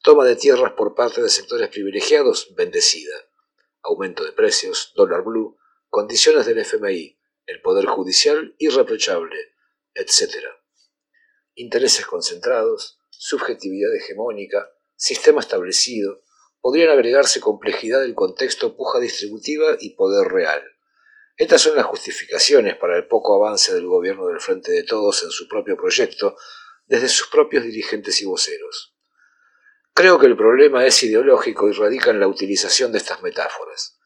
[0.03, 3.15] toma de tierras por parte de sectores privilegiados, bendecida,
[3.81, 5.57] aumento de precios, dólar blue,
[5.89, 9.35] condiciones del FMI, el Poder Judicial irreprochable,
[9.93, 10.45] etc.
[11.55, 16.21] Intereses concentrados, subjetividad hegemónica, sistema establecido,
[16.61, 20.61] podrían agregarse complejidad del contexto, puja distributiva y poder real.
[21.39, 25.31] Estas son las justificaciones para el poco avance del gobierno del Frente de Todos en
[25.31, 26.35] su propio proyecto,
[26.85, 28.93] desde sus propios dirigentes y voceros.
[29.93, 33.97] Creo que el problema es ideológico y radica en la utilización de estas metáforas.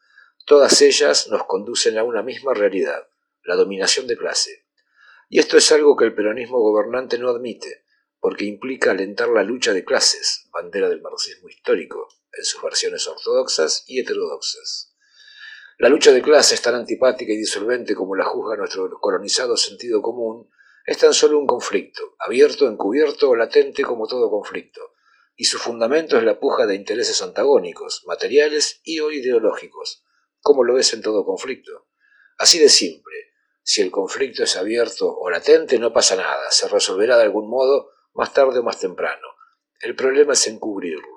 [0.46, 3.08] Todas ellas nos conducen a una misma realidad,
[3.42, 4.68] la dominación de clase.
[5.28, 7.84] Y esto es algo que el peronismo gobernante no admite,
[8.20, 13.86] porque implica alentar la lucha de clases, bandera del marxismo histórico, en sus versiones ortodoxas
[13.88, 14.93] y heterodoxas.
[15.78, 20.50] La lucha de clases, tan antipática y disolvente como la juzga nuestro colonizado sentido común,
[20.86, 24.82] es tan solo un conflicto, abierto, encubierto o latente como todo conflicto,
[25.36, 30.04] y su fundamento es la puja de intereses antagónicos, materiales y o ideológicos,
[30.42, 31.88] como lo es en todo conflicto.
[32.38, 33.16] Así de simple,
[33.64, 37.90] si el conflicto es abierto o latente no pasa nada, se resolverá de algún modo
[38.14, 39.28] más tarde o más temprano.
[39.80, 41.08] El problema es encubrirlo.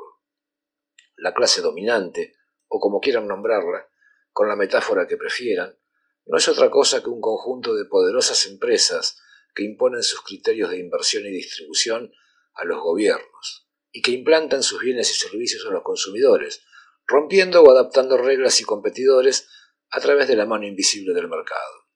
[1.16, 2.34] La clase dominante,
[2.68, 3.88] o como quieran nombrarla,
[4.37, 5.78] con la metáfora que prefieran,
[6.26, 9.18] no es otra cosa que un conjunto de poderosas empresas
[9.55, 12.12] que imponen sus criterios de inversión y distribución
[12.53, 16.66] a los gobiernos y que implantan sus bienes y servicios a los consumidores,
[17.07, 19.49] rompiendo o adaptando reglas y competidores
[19.89, 21.87] a través de la mano invisible del mercado.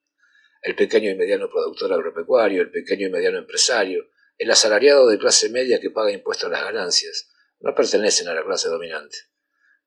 [0.62, 4.06] El pequeño y mediano productor agropecuario, el pequeño y mediano empresario,
[4.38, 8.42] el asalariado de clase media que paga impuestos a las ganancias, no pertenecen a la
[8.42, 9.18] clase dominante,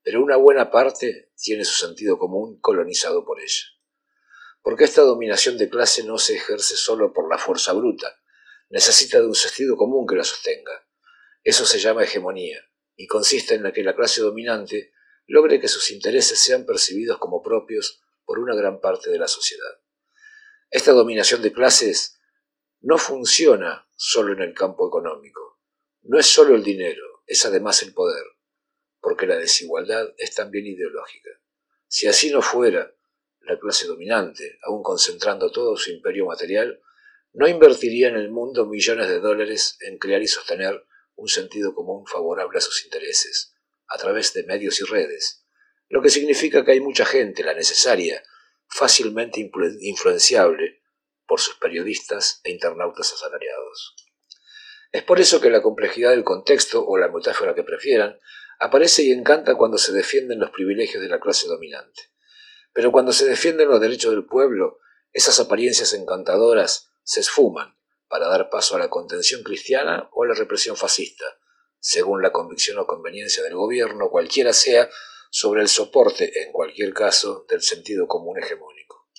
[0.04, 3.64] pero una buena parte tiene su sentido común colonizado por ella.
[4.62, 8.20] Porque esta dominación de clase no se ejerce solo por la fuerza bruta,
[8.70, 10.88] necesita de un sentido común que la sostenga.
[11.44, 12.60] Eso se llama hegemonía,
[12.96, 14.94] y consiste en la que la clase dominante
[15.26, 19.80] logre que sus intereses sean percibidos como propios por una gran parte de la sociedad.
[20.70, 22.20] Esta dominación de clases
[22.82, 25.62] no funciona solo en el campo económico.
[26.02, 28.24] No es solo el dinero, es además el poder,
[29.04, 31.30] porque la desigualdad es también ideológica.
[31.88, 32.96] Si así no fuera,
[33.42, 36.82] la clase dominante, aun concentrando todo su imperio material,
[37.34, 40.86] no invertiría en el mundo millones de dólares en crear y sostener
[41.16, 43.54] un sentido común favorable a sus intereses,
[43.88, 45.46] a través de medios y redes,
[45.90, 48.24] lo que significa que hay mucha gente, la necesaria,
[48.68, 49.52] fácilmente
[49.82, 50.82] influenciable
[51.28, 53.96] por sus periodistas e internautas asalariados.
[54.94, 58.18] Es por eso que la complejidad del contexto, o la metáfora que prefieran,
[58.64, 62.04] aparece y encanta cuando se defienden los privilegios de la clase dominante.
[62.72, 64.80] Pero cuando se defienden los derechos del pueblo,
[65.12, 70.34] esas apariencias encantadoras se esfuman para dar paso a la contención cristiana o a la
[70.34, 71.26] represión fascista,
[71.80, 74.90] según la convicción o conveniencia del gobierno, cualquiera sea,
[75.30, 79.10] sobre el soporte, en cualquier caso, del sentido común hegemónico.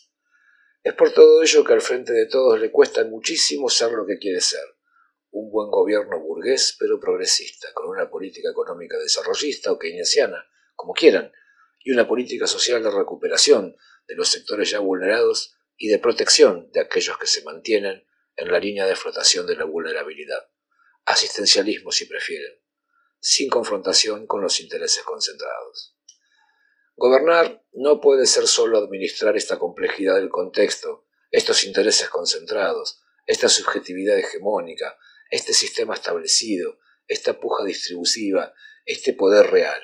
[0.82, 4.16] Es por todo ello que al frente de todos le cuesta muchísimo ser lo que
[4.18, 4.64] quiere ser,
[5.34, 11.32] un buen gobierno burgués pero progresista, con una política económica desarrollista o keynesiana, como quieran,
[11.80, 13.76] y una política social de recuperación
[14.06, 18.06] de los sectores ya vulnerados y de protección de aquellos que se mantienen
[18.36, 20.48] en la línea de flotación de la vulnerabilidad.
[21.04, 22.60] Asistencialismo si prefieren.
[23.18, 25.96] sin confrontación con los intereses concentrados.
[26.94, 34.18] Gobernar no puede ser solo administrar esta complejidad del contexto, estos intereses concentrados, esta subjetividad
[34.18, 34.98] hegemónica,
[35.34, 36.78] este sistema establecido,
[37.08, 38.54] esta puja distributiva,
[38.84, 39.82] este poder real.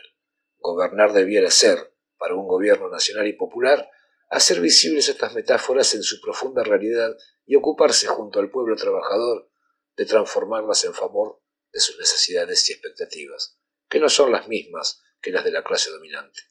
[0.59, 3.91] Gobernar debiera ser, para un gobierno nacional y popular,
[4.29, 9.51] hacer visibles estas metáforas en su profunda realidad y ocuparse junto al pueblo trabajador
[9.97, 11.43] de transformarlas en favor
[11.73, 15.91] de sus necesidades y expectativas, que no son las mismas que las de la clase
[15.91, 16.43] dominante.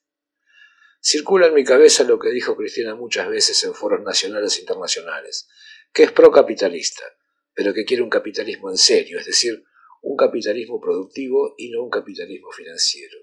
[1.02, 5.48] Circula en mi cabeza lo que dijo Cristina muchas veces en foros nacionales e internacionales,
[5.94, 7.06] que es procapitalista,
[7.60, 9.66] pero que quiere un capitalismo en serio, es decir,
[10.02, 13.18] un capitalismo productivo y no un capitalismo financiero.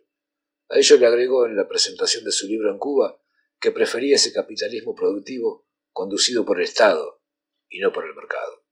[0.68, 3.18] A ello le agregó en la presentación de su libro en Cuba
[3.58, 7.22] que prefería ese capitalismo productivo conducido por el Estado
[7.70, 8.62] y no por el mercado.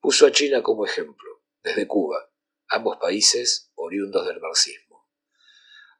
[0.00, 2.32] Puso a China como ejemplo, desde Cuba,
[2.66, 5.08] ambos países oriundos del marxismo.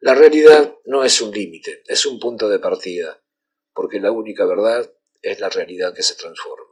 [0.00, 3.22] La realidad no es un límite, es un punto de partida,
[3.74, 4.92] porque la única verdad
[5.22, 6.63] es la realidad que se transforma.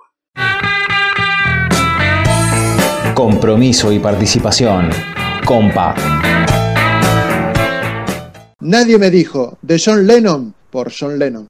[3.14, 4.90] Compromiso y participación.
[5.44, 5.94] Compa.
[8.60, 11.48] Nadie me dijo de John Lennon por John Lennon.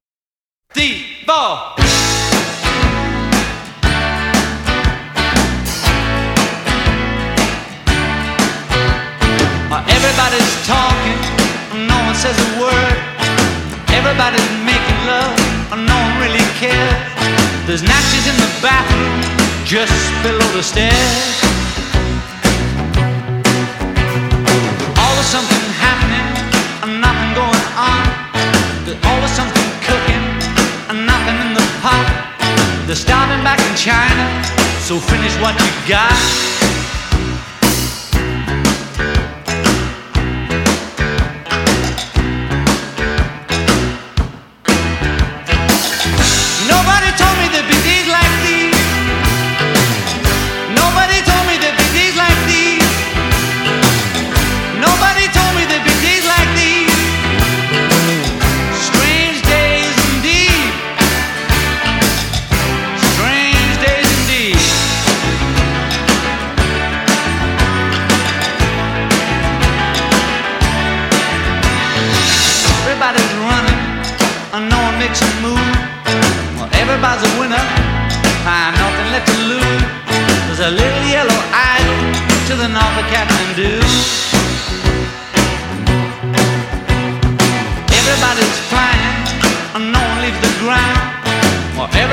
[9.88, 11.20] Everybody's talking,
[11.86, 12.96] no one says a word.
[13.88, 15.36] Everybody's making love,
[15.76, 16.96] no one really cares.
[17.66, 19.20] There's natches in the bathroom,
[19.64, 19.92] just
[20.22, 20.92] below the stairs.
[24.98, 26.28] Always something happening,
[26.82, 28.04] and nothing going on.
[28.84, 30.24] There's always something cooking,
[30.90, 32.06] and nothing in the pot.
[32.86, 34.24] They're starving back in China,
[34.80, 36.51] so finish what you got.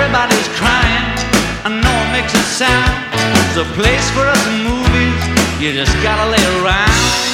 [0.09, 1.05] Everybody's crying,
[1.65, 3.13] and no one makes a sound.
[3.13, 7.28] There's a place for us in movies, you just gotta lay around.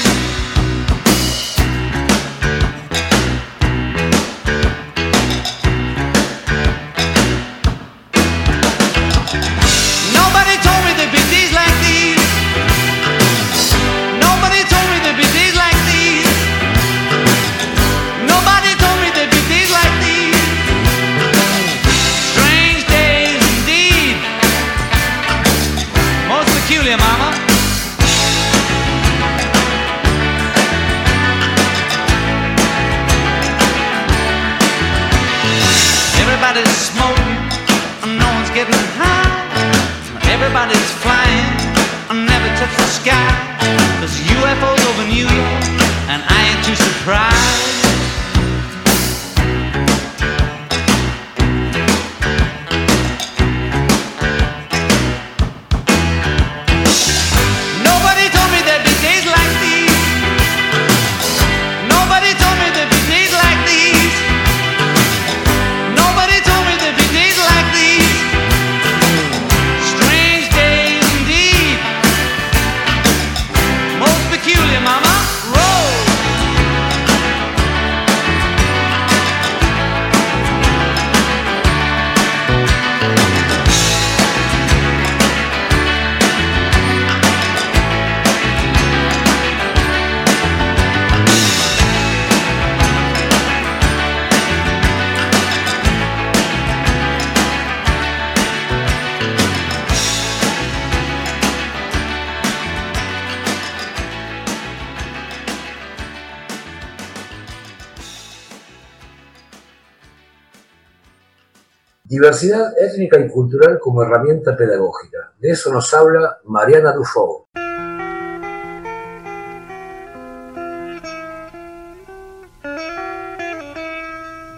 [112.26, 115.36] Diversidad étnica y cultural como herramienta pedagógica.
[115.40, 117.46] De eso nos habla Mariana Dufo.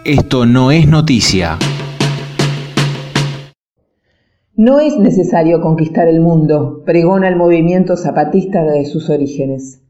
[0.06, 1.60] Esto no es noticia.
[4.56, 9.82] No es necesario conquistar el mundo, pregona el movimiento zapatista de sus orígenes.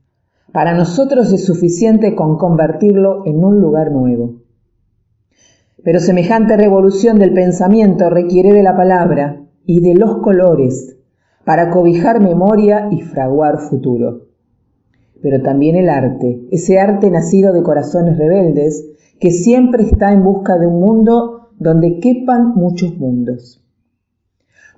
[0.52, 4.47] Para nosotros es suficiente con convertirlo en un lugar nuevo.
[5.84, 10.98] Pero semejante revolución del pensamiento requiere de la palabra y de los colores
[11.46, 14.28] para cobijar memoria y fraguar futuro.
[15.22, 18.86] Pero también el arte, ese arte nacido de corazones rebeldes,
[19.20, 23.64] que siempre está en busca de un mundo donde quepan muchos mundos.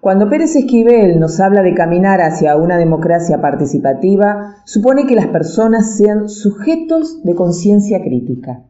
[0.02, 5.97] Cuando Pérez Esquivel nos habla de caminar hacia una democracia participativa, supone que las personas
[5.97, 8.64] sean sujetos de conciencia crítica.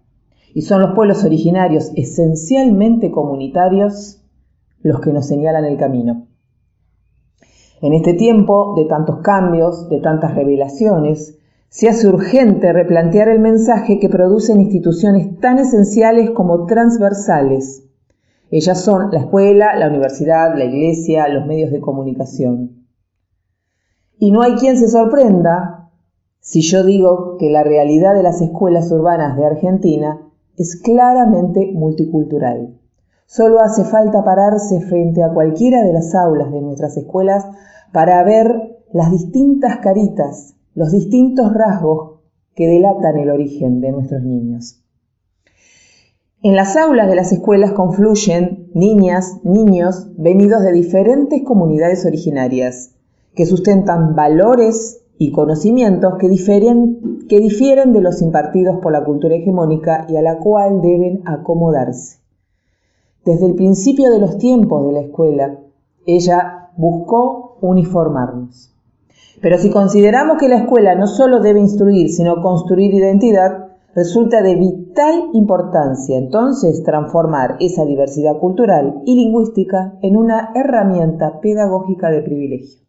[0.54, 4.22] Y son los pueblos originarios, esencialmente comunitarios,
[4.82, 6.28] los que nos señalan el camino.
[7.82, 11.38] En este tiempo de tantos cambios, de tantas revelaciones,
[11.70, 17.86] se hace urgente replantear el mensaje que producen instituciones tan esenciales como transversales.
[18.52, 22.88] Ellas son la escuela, la universidad, la iglesia, los medios de comunicación.
[24.18, 25.92] Y no hay quien se sorprenda
[26.40, 30.29] si yo digo que la realidad de las escuelas urbanas de Argentina
[30.60, 32.78] es claramente multicultural.
[33.26, 37.48] Solo hace falta pararse frente a cualquiera de las aulas de nuestras escuelas
[37.92, 42.20] para ver las distintas caritas los distintos rasgos
[42.56, 44.82] que delatan el origen de nuestros niños.
[46.42, 52.96] En las aulas de las escuelas confluyen niñas, niños venidos de diferentes comunidades originarias,
[53.36, 59.36] que sustentan valores y conocimientos que difieren, que difieren de los impartidos por la cultura
[59.36, 62.20] hegemónica y a la cual deben acomodarse.
[63.26, 65.60] Desde el principio de los tiempos de la escuela,
[66.06, 68.74] ella buscó uniformarnos.
[69.42, 74.56] Pero si consideramos que la escuela no solo debe instruir, sino construir identidad, resulta de
[74.56, 82.89] vital importancia entonces transformar esa diversidad cultural y lingüística en una herramienta pedagógica de privilegio.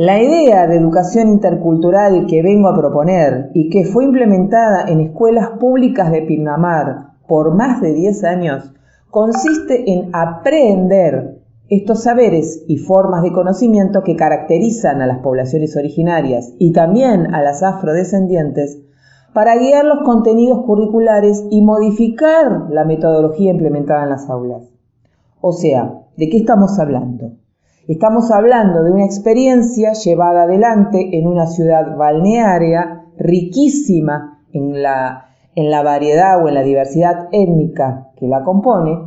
[0.00, 5.58] La idea de educación intercultural que vengo a proponer y que fue implementada en escuelas
[5.58, 8.72] públicas de Pinamar por más de 10 años
[9.10, 16.54] consiste en aprender estos saberes y formas de conocimiento que caracterizan a las poblaciones originarias
[16.60, 18.78] y también a las afrodescendientes
[19.32, 24.62] para guiar los contenidos curriculares y modificar la metodología implementada en las aulas.
[25.40, 27.32] O sea, ¿de qué estamos hablando?
[27.88, 35.70] Estamos hablando de una experiencia llevada adelante en una ciudad balnearia riquísima en la, en
[35.70, 38.98] la variedad o en la diversidad étnica que la compone,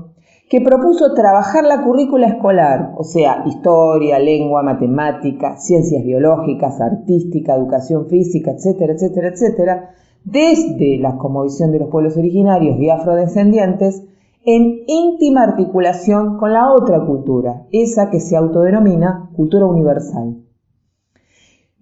[0.50, 8.08] que propuso trabajar la currícula escolar, o sea, historia, lengua, matemática, ciencias biológicas, artística, educación
[8.08, 9.90] física, etcétera, etcétera, etcétera,
[10.26, 14.08] desde la cosmovisión de los pueblos originarios y afrodescendientes,
[14.44, 20.38] en íntima articulación con la otra cultura, esa que se autodenomina cultura universal.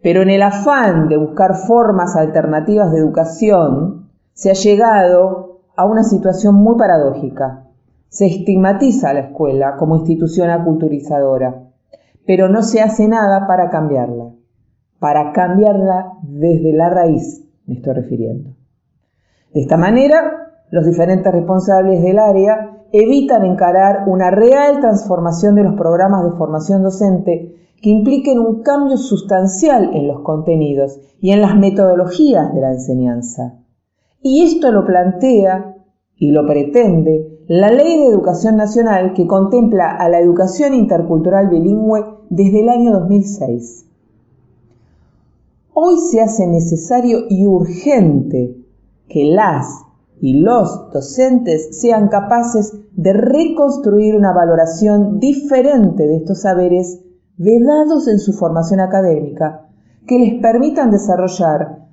[0.02, 6.04] Pero en el afán de buscar formas alternativas de educación, se ha llegado a una
[6.04, 7.68] situación muy paradójica,
[8.10, 11.64] se estigmatiza a la escuela como institución aculturizadora,
[12.26, 14.32] pero no se hace nada para cambiarla,
[15.00, 18.56] para cambiarla desde la raíz, me estoy refiriendo.
[19.54, 25.76] De esta manera, los diferentes responsables del área evitan encarar una real transformación de los
[25.76, 31.56] programas de formación docente que impliquen un cambio sustancial en los contenidos y en las
[31.58, 33.60] metodologías de la enseñanza.
[34.22, 35.76] Y esto lo plantea
[36.18, 42.06] y lo pretende la Ley de Educación Nacional que contempla a la educación intercultural bilingüe
[42.30, 43.86] desde el año 2006.
[45.74, 48.58] Hoy se hace necesario y urgente
[49.08, 49.86] que las
[50.22, 57.02] y los docentes sean capaces de reconstruir una valoración diferente de estos saberes
[57.38, 59.70] vedados en su formación académica
[60.06, 61.88] que les permitan desarrollar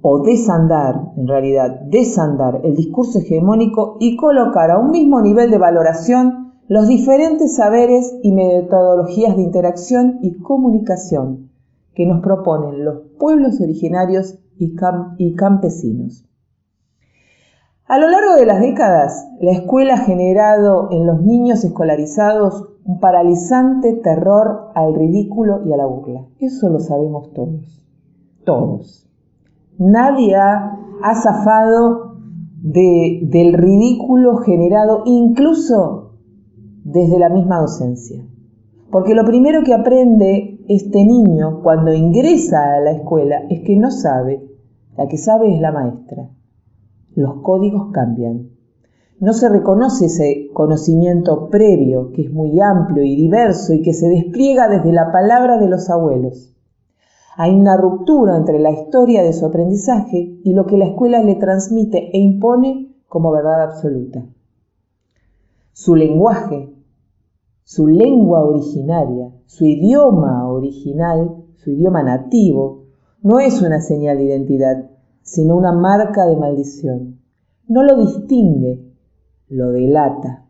[0.00, 5.58] o desandar, en realidad, desandar el discurso hegemónico y colocar a un mismo nivel de
[5.58, 11.50] valoración los diferentes saberes y metodologías de interacción y comunicación
[11.94, 14.76] que nos proponen los pueblos originarios y,
[15.18, 16.26] y campesinos.
[17.88, 22.98] A lo largo de las décadas, la escuela ha generado en los niños escolarizados un
[22.98, 26.24] paralizante terror al ridículo y a la burla.
[26.40, 27.80] Eso lo sabemos todos,
[28.44, 29.08] todos.
[29.78, 30.80] Nadie ha,
[31.14, 32.16] zafado
[32.60, 36.14] del ridículo generado incluso
[36.82, 38.20] desde la misma docencia.
[38.90, 43.92] Porque lo primero que aprende este niño cuando ingresa a la escuela es que no
[43.92, 44.44] sabe,
[44.96, 46.30] la que sabe es la maestra.
[47.16, 48.50] Los códigos cambian.
[49.18, 54.10] No se reconoce ese conocimiento previo, que es muy amplio y diverso y que se
[54.10, 56.54] despliega desde la palabra de los abuelos.
[57.38, 61.36] Hay una ruptura entre la historia de su aprendizaje y lo que la escuela le
[61.36, 64.26] transmite e impone como verdad absoluta.
[65.72, 66.68] Su lenguaje,
[67.64, 72.84] su lengua originaria, su idioma original, su idioma nativo,
[73.22, 74.90] no es una señal de identidad,
[75.26, 77.20] sino una marca de maldición.
[77.68, 78.80] No lo distingue,
[79.48, 80.44] lo delata.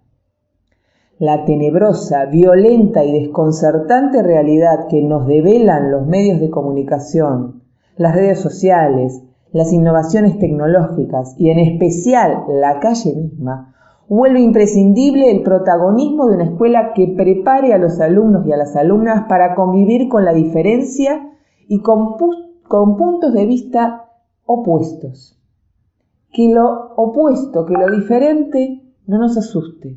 [1.18, 7.62] La tenebrosa, violenta y desconcertante realidad que nos develan los medios de comunicación,
[7.97, 13.74] las redes sociales, las innovaciones tecnológicas y en especial la calle misma,
[14.09, 18.77] vuelve imprescindible el protagonismo de una escuela que prepare a los alumnos y a las
[18.77, 21.31] alumnas para convivir con la diferencia
[21.66, 22.16] y con,
[22.68, 24.06] con puntos de vista
[24.47, 25.38] opuestos.
[26.32, 29.97] Que lo opuesto, que lo diferente no nos asuste,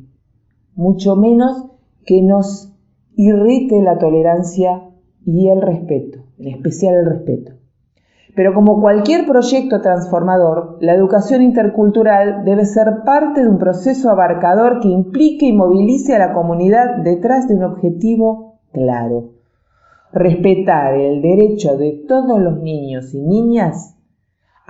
[0.74, 1.66] mucho menos
[2.04, 2.72] que nos
[3.14, 4.90] irrite la tolerancia
[5.24, 7.52] y el respeto, en especial el respeto.
[8.34, 14.80] Pero como cualquier proyecto transformador, la educación intercultural debe ser parte de un proceso abarcador
[14.80, 19.32] que implique y movilice a la comunidad detrás de un objetivo claro.
[20.12, 23.96] Respetar el derecho de todos los niños y niñas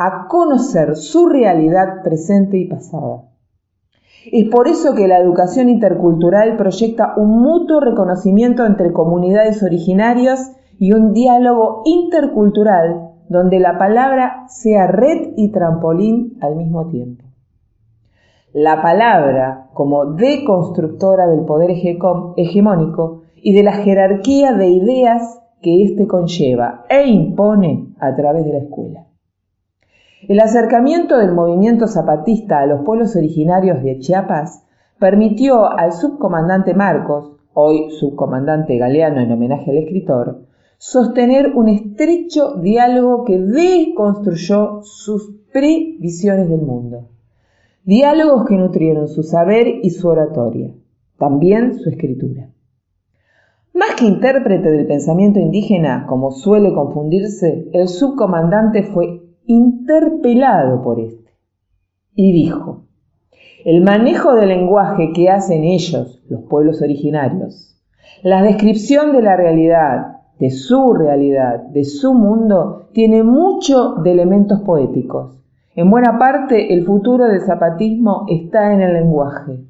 [0.02, 3.24] a conocer su realidad presente y pasada.
[4.32, 10.92] Es por eso que la educación intercultural proyecta un mutuo reconocimiento entre comunidades originarias y
[10.92, 17.24] un diálogo intercultural donde la palabra sea red y trampolín al mismo tiempo.
[18.54, 26.06] La palabra como deconstructora del poder hegemónico y de la jerarquía de ideas que éste
[26.06, 29.09] conlleva e impone a través de la escuela.
[30.28, 34.66] El acercamiento del movimiento zapatista a los pueblos originarios de Chiapas
[34.98, 40.42] permitió al subcomandante Marcos, hoy subcomandante Galeano en homenaje al escritor,
[40.76, 47.08] sostener un estrecho diálogo que deconstruyó sus previsiones del mundo.
[47.84, 50.74] Diálogos que nutrieron su saber y su oratoria,
[51.18, 52.50] también su escritura.
[53.72, 61.30] Más que intérprete del pensamiento indígena, como suele confundirse, el subcomandante fue interpelado por éste
[62.14, 62.84] y dijo,
[63.64, 67.76] el manejo del lenguaje que hacen ellos, los pueblos originarios,
[68.22, 74.60] la descripción de la realidad, de su realidad, de su mundo, tiene mucho de elementos
[74.60, 75.42] poéticos.
[75.74, 79.64] En buena parte el futuro del zapatismo está en el lenguaje.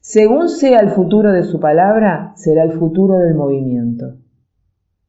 [0.00, 4.16] Según sea el futuro de su palabra, será el futuro del movimiento.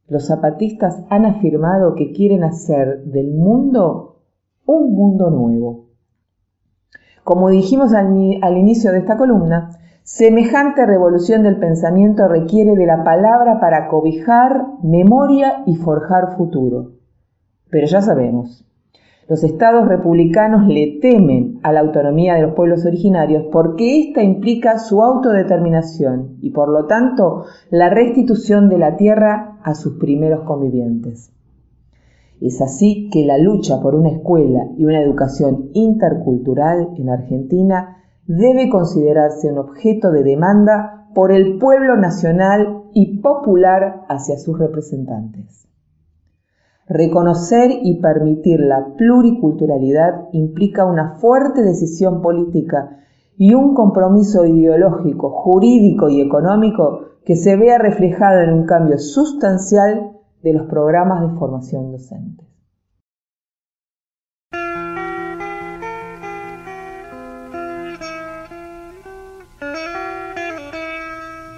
[0.08, 4.16] Los zapatistas han afirmado que quieren hacer del mundo
[4.64, 5.88] un mundo nuevo.
[7.24, 13.60] Como dijimos al, inicio de esta columna, semejante revolución del pensamiento requiere de la palabra
[13.60, 16.92] para cobijar memoria y forjar futuro.
[17.70, 18.66] Pero ya sabemos,
[19.28, 24.78] los estados republicanos le temen a la autonomía de los pueblos originarios porque ésta implica
[24.78, 31.30] su autodeterminación y por lo tanto la restitución de la tierra a sus primeros convivientes.
[32.40, 38.70] Es así que la lucha por una escuela y una educación intercultural en Argentina debe
[38.70, 45.67] considerarse un objeto de demanda por el pueblo nacional y popular hacia sus representantes.
[46.88, 53.04] Reconocer y permitir la pluriculturalidad implica una fuerte decisión política
[53.36, 60.12] y un compromiso ideológico, jurídico y económico que se vea reflejado en un cambio sustancial
[60.42, 62.44] de los programas de formación docente.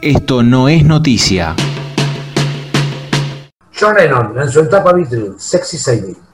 [0.03, 1.55] Esto no es noticia.
[3.81, 6.30] John Lennon en su etapa Beatles, Sexy Sadie.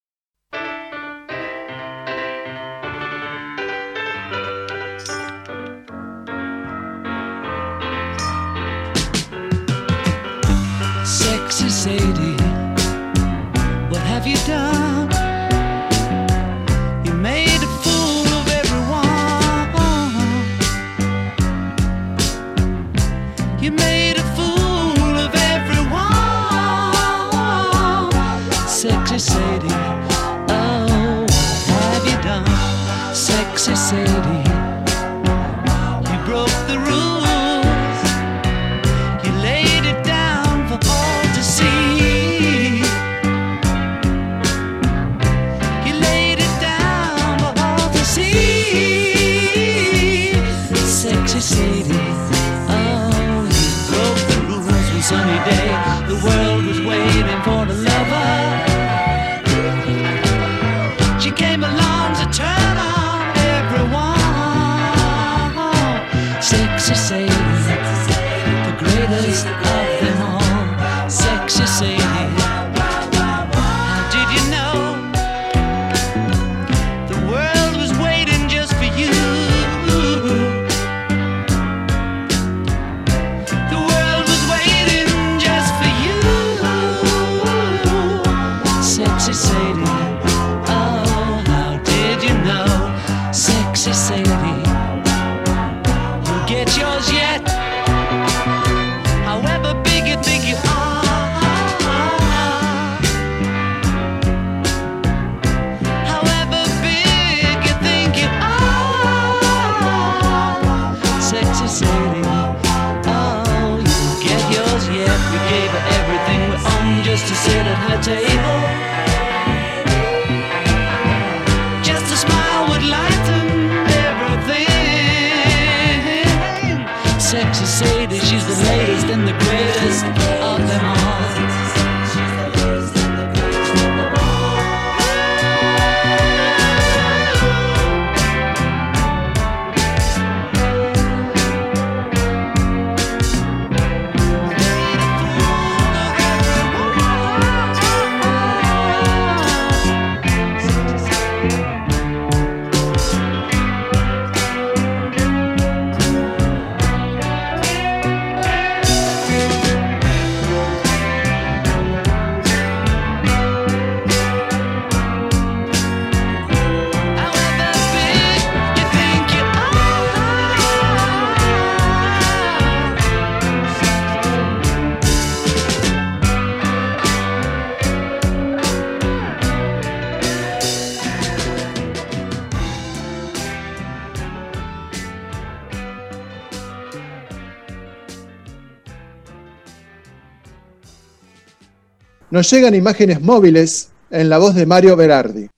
[192.36, 195.48] Nos llegan imágenes móviles en la voz de Mario Berardi.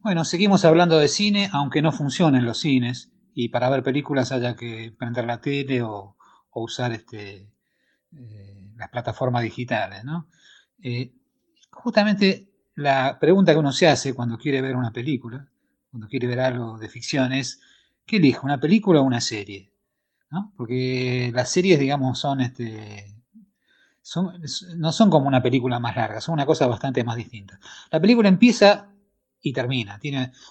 [0.00, 4.56] Bueno, seguimos hablando de cine, aunque no funcionen los cines y para ver películas haya
[4.56, 6.16] que prender la tele o,
[6.52, 7.50] usar este,
[8.16, 10.30] eh, las plataformas digitales, ¿no?
[10.82, 11.12] Eh,
[11.70, 15.46] justamente la pregunta que uno se hace cuando quiere ver una película,
[15.90, 17.60] cuando quiere ver algo de ficción es,
[18.06, 19.72] ¿qué elijo, una película o una serie?
[20.30, 20.52] ¿No?
[20.56, 23.14] Porque las series, digamos, son, este,
[24.02, 24.40] son,
[24.76, 27.58] no son como una película más larga, son una cosa bastante más distinta.
[27.90, 28.88] La película empieza
[29.40, 30.00] y termina.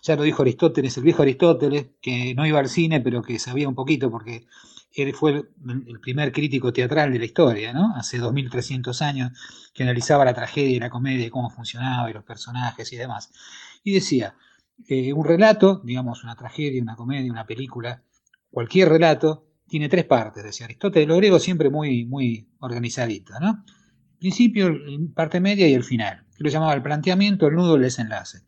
[0.04, 3.68] Ya lo dijo Aristóteles, el viejo Aristóteles, que no iba al cine, pero que sabía
[3.68, 4.48] un poquito porque
[4.94, 7.94] él fue el, primer crítico teatral de la historia, ¿no?
[7.96, 9.32] Hace 2300 años,
[9.74, 13.32] que analizaba la tragedia y la comedia, cómo funcionaba, y los personajes y demás.
[13.84, 14.36] Y decía,
[14.88, 18.04] eh, un relato, digamos, una tragedia, una comedia, una película,
[18.50, 23.64] cualquier relato, tiene tres partes, decía Aristóteles, lo griego siempre muy, muy organizadito, ¿no?
[24.20, 24.72] Principio,
[25.14, 28.40] parte media y el final, que lo llamaba el planteamiento, el nudo, el desenlace.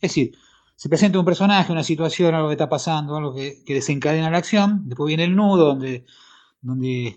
[0.00, 0.32] Es decir,
[0.76, 4.38] se presenta un personaje, una situación, algo que está pasando, algo que, que desencadena la
[4.38, 6.04] acción, después viene el nudo, donde,
[6.60, 7.16] donde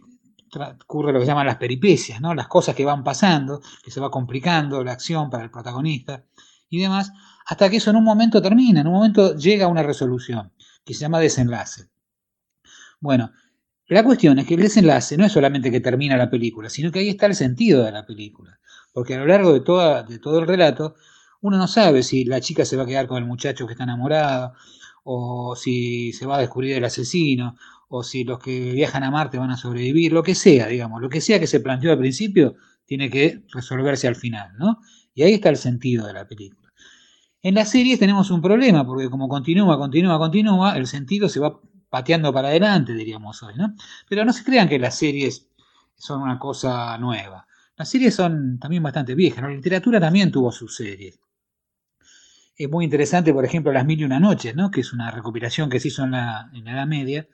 [0.55, 2.33] ocurre lo que llaman las peripecias, ¿no?
[2.33, 6.23] las cosas que van pasando, que se va complicando la acción para el protagonista
[6.69, 7.11] y demás,
[7.47, 10.51] hasta que eso en un momento termina, en un momento llega a una resolución,
[10.83, 11.89] que se llama desenlace.
[12.99, 13.31] Bueno,
[13.87, 16.99] la cuestión es que el desenlace no es solamente que termina la película, sino que
[16.99, 18.59] ahí está el sentido de la película,
[18.91, 20.95] porque a lo largo de, todo el relato,
[21.39, 23.85] uno no sabe si la chica se va a quedar con el muchacho que está
[23.85, 24.53] enamorado,
[25.05, 27.55] o si se va a descubrir el asesino,
[27.87, 31.07] o si los que viajan a Marte van a sobrevivir, lo que sea, digamos, lo
[31.07, 32.55] que sea que se planteó al principio,
[32.85, 34.81] tiene que resolverse al final, ¿no?
[35.13, 36.66] Y ahí está el sentido de la película.
[37.47, 41.57] En las series tenemos un problema, porque como continúa, continúa, continúa, el sentido se va
[41.89, 43.73] pateando para adelante, diríamos hoy, ¿no?
[44.09, 45.47] Pero no se crean que las series
[45.95, 47.47] son una cosa nueva.
[47.77, 51.21] Las series son también bastante viejas, la literatura también tuvo sus series.
[52.57, 54.69] Es muy interesante, por ejemplo, Las Mil y Una Noches, ¿no?
[54.69, 57.29] que es una recopilación que se hizo en la, en la Edad Media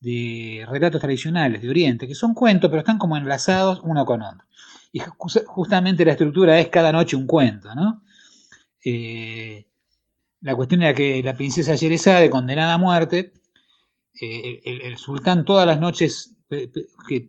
[0.00, 4.44] de relatos tradicionales de Oriente, que son cuentos, pero están como enlazados uno con otro.
[4.92, 5.00] Y
[5.46, 8.02] justamente la estructura es cada noche un cuento, ¿no?
[8.88, 9.66] Eh,
[10.42, 13.32] la cuestión era que la princesa Yerezade, condenada a muerte,
[14.20, 17.28] eh, el, sultán todas las noches que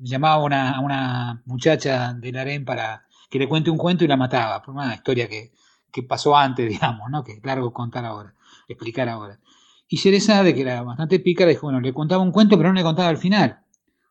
[0.00, 4.16] llamaba a una, una muchacha del harén para que le cuente un cuento y la
[4.16, 5.52] mataba, por una historia que,
[5.92, 7.22] que pasó antes, digamos, ¿no?
[7.22, 8.34] que es largo contar ahora.
[8.66, 9.38] explicar ahora.
[9.86, 12.82] Y Sherezade, que era bastante pícara, dijo, bueno, le contaba un cuento, pero no le
[12.82, 13.60] contaba al final.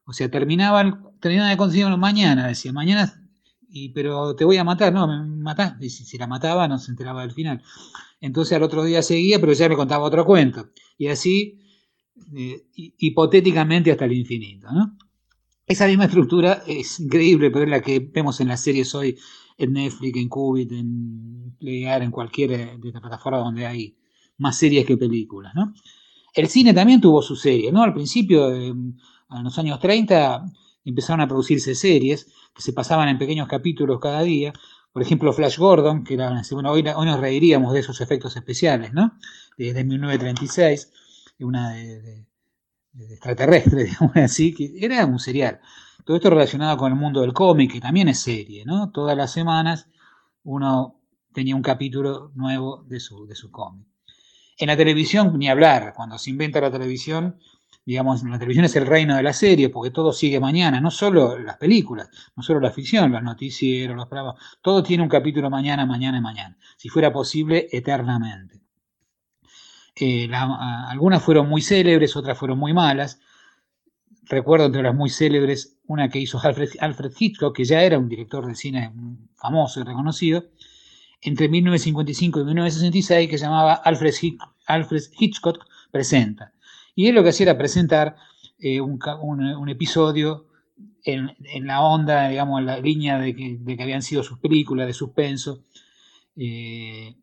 [0.05, 0.83] O sea, terminaba,
[1.19, 3.11] terminaba de conseguirlo mañana, decía, mañana,
[3.69, 5.75] y, pero te voy a matar, no, me matás.
[5.79, 7.61] Y si, si la mataba, no se enteraba del final.
[8.21, 10.69] Entonces al otro día seguía, pero ya me contaba otro cuento.
[10.97, 11.59] Y así,
[12.35, 14.97] eh, hipotéticamente hasta el infinito, ¿no?
[15.65, 19.17] Esa misma estructura es increíble, pero es la que vemos en las series hoy
[19.57, 23.95] en Netflix, en Qubit, en Playar, en cualquier de las plataformas donde hay
[24.37, 25.73] más series que películas, ¿no?
[26.33, 27.83] El cine también tuvo su serie, ¿no?
[27.83, 28.97] Al principio, en
[29.43, 30.45] los años 30,
[30.85, 32.27] empezaron a producirse series
[32.59, 34.53] se pasaban en pequeños capítulos cada día.
[34.91, 39.17] Por ejemplo, Flash Gordon, que era, bueno, hoy, nos reiríamos de esos efectos especiales, ¿no?
[39.57, 40.91] Desde 1936,
[41.39, 42.25] una de, de,
[42.93, 45.59] de extraterrestre, digamos así, que era un serial.
[46.05, 48.91] Todo esto relacionado con el mundo del cómic, que también es serie, ¿no?
[48.91, 49.87] Todas las semanas
[50.43, 50.99] uno
[51.33, 53.87] tenía un capítulo nuevo de su, de su cómic.
[54.57, 57.39] En la televisión, ni hablar, cuando se inventa la televisión,
[57.89, 61.39] digamos, la televisión es el reino de la serie, porque todo sigue mañana, no solo
[61.39, 65.87] las películas, no solo la ficción, los noticieros, los programas, todo tiene un capítulo mañana,
[65.87, 68.61] mañana y mañana, si fuera posible, eternamente.
[69.95, 73.19] Eh, algunas fueron muy célebres, otras fueron muy malas,
[74.29, 78.45] Recuerdo entre las muy célebres una que hizo Alfred, Hitchcock, que ya era un director
[78.45, 78.93] de cine
[79.35, 80.45] famoso y reconocido,
[81.21, 86.53] entre 1955 y 1966, que se llamaba Alfred Hitchcock Presenta.
[86.99, 88.17] Y él lo que hacía era presentar
[88.59, 90.47] eh, un, un, episodio
[91.05, 94.37] en, en, la onda, digamos, en la línea de que, de que habían sido sus
[94.39, 95.63] películas de suspenso,
[96.35, 97.15] eh,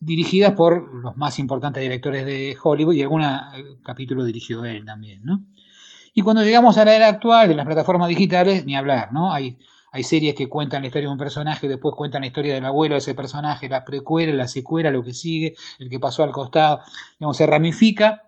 [0.00, 3.24] dirigidas por los más importantes directores de Hollywood y algún
[3.82, 5.44] capítulo dirigió él también, ¿no?
[6.14, 9.32] Y cuando llegamos a la era actual de las plataformas digitales, ni hablar, ¿no?
[9.32, 9.58] Hay,
[9.90, 12.94] hay series que cuentan la historia de un personaje, después cuentan la historia del abuelo
[12.94, 16.82] de ese personaje, la precuela, la secuela, lo que sigue, el que pasó al costado,
[17.18, 18.20] digamos, se ramifica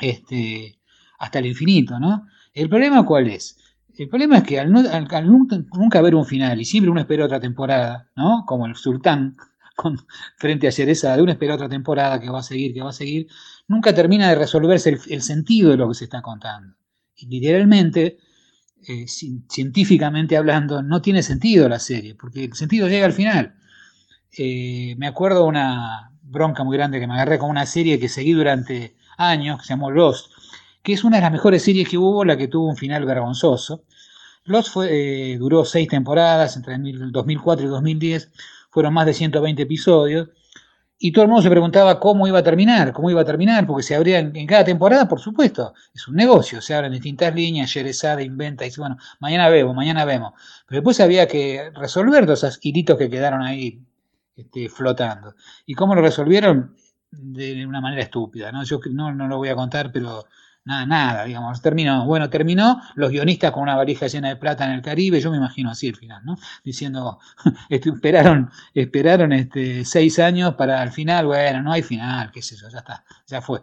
[0.00, 0.78] este,
[1.18, 2.26] hasta el infinito, ¿no?
[2.52, 3.58] ¿El problema cuál es?
[3.96, 7.26] El problema es que al, no, al, nunca, haber un final y siempre uno espera
[7.26, 8.44] otra temporada, ¿no?
[8.46, 9.36] Como el sultán
[10.38, 12.94] frente a Cereza de uno espera otra temporada que va a seguir, que va a
[12.94, 13.28] seguir,
[13.68, 16.80] nunca termina de resolverse el, el sentido de lo que se está contando
[17.28, 18.18] literalmente,
[18.86, 23.54] eh, científicamente hablando, no tiene sentido la serie, porque el sentido llega al final.
[24.36, 28.32] Eh, me acuerdo una bronca muy grande que me agarré con una serie que seguí
[28.32, 30.32] durante años, que se llamó Lost,
[30.82, 33.84] que es una de las mejores series que hubo, la que tuvo un final vergonzoso.
[34.44, 38.30] Lost fue, eh, duró seis temporadas, entre 2004 y 2010,
[38.70, 40.28] fueron más de 120 episodios,
[41.02, 43.82] y todo el mundo se preguntaba cómo iba a terminar, cómo iba a terminar, porque
[43.82, 47.72] se abría en, en cada temporada, por supuesto, es un negocio, se abren distintas líneas,
[47.72, 50.34] Yerezada inventa y dice, bueno, mañana vemos, mañana vemos.
[50.66, 53.80] Pero después había que resolver todos esos hilitos que quedaron ahí
[54.36, 55.34] este, flotando.
[55.66, 56.74] ¿Y cómo lo resolvieron?
[57.12, 58.62] De una manera estúpida, ¿no?
[58.64, 60.26] Yo no, no lo voy a contar, pero
[60.64, 62.04] nada, nada, digamos, terminó.
[62.06, 65.36] Bueno, terminó los guionistas con una valija llena de plata en el Caribe, yo me
[65.36, 66.36] imagino así el final, ¿no?
[66.64, 67.18] Diciendo,
[67.68, 72.68] esperaron, esperaron este, seis años para el final, bueno, no hay final, qué es eso,
[72.68, 73.62] ya está, ya fue.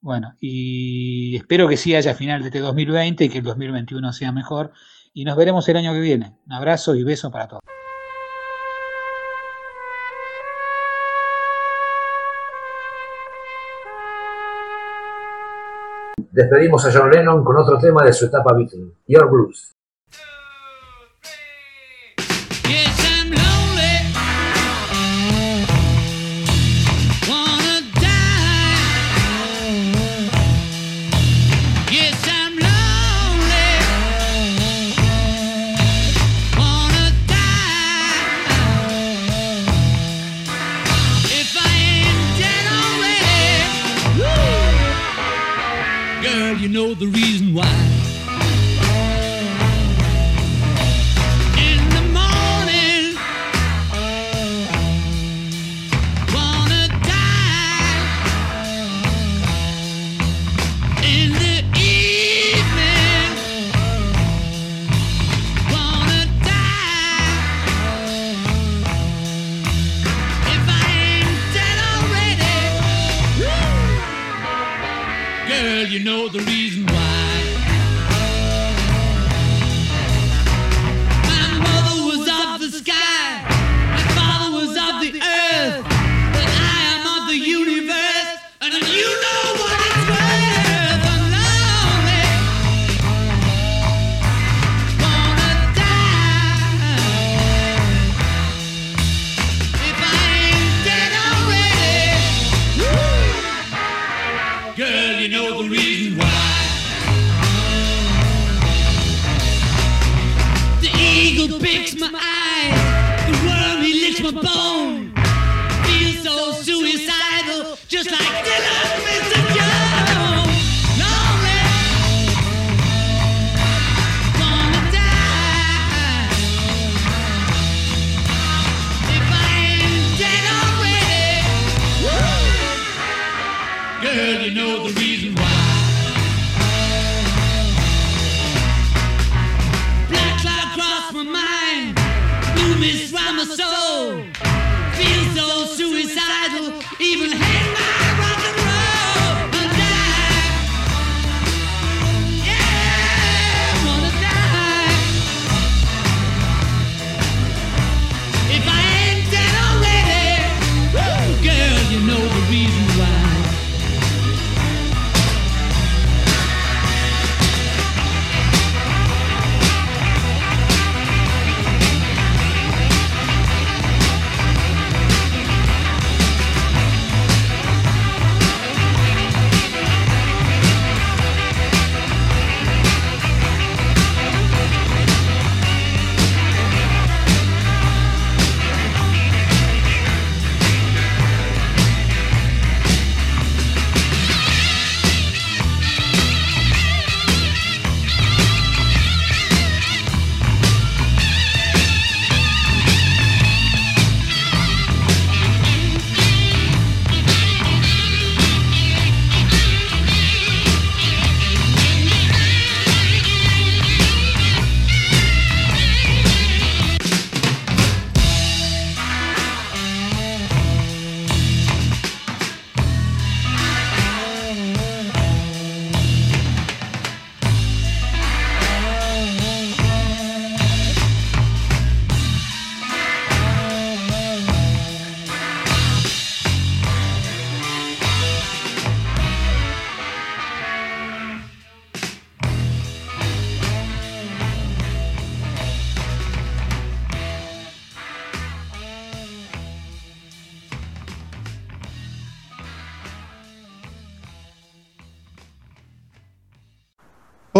[0.00, 4.30] Bueno, y espero que sí haya final de este 2020 y que el 2021 sea
[4.30, 4.72] mejor.
[5.12, 6.36] Y nos veremos el año que viene.
[6.46, 7.62] Un abrazo y beso para todos.
[16.36, 19.74] Despedimos a John Lennon con otro tema de su etapa Beatle, Your Blues.
[46.94, 47.25] The reason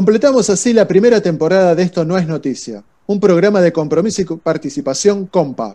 [0.07, 4.24] Completamos así la primera temporada de Esto No es Noticia, un programa de compromiso y
[4.37, 5.74] participación compa.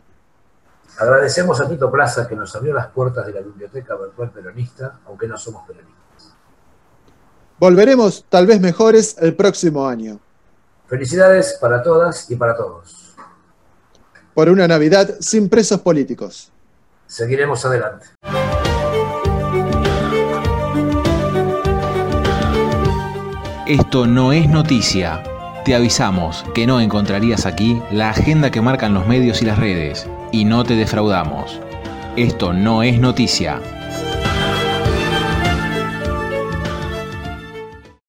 [0.97, 5.27] Agradecemos a Tito Plaza que nos abrió las puertas de la Biblioteca Virtual Peronista, aunque
[5.27, 6.33] no somos peronistas.
[7.59, 10.21] Volveremos, tal vez mejores, el próximo año.
[10.87, 13.13] Felicidades para todas y para todos.
[14.33, 16.53] Por una Navidad sin presos políticos.
[17.05, 18.05] Seguiremos adelante.
[23.71, 25.23] Esto no es noticia.
[25.63, 30.09] Te avisamos que no encontrarías aquí la agenda que marcan los medios y las redes,
[30.33, 31.61] y no te defraudamos.
[32.17, 33.61] Esto no es noticia.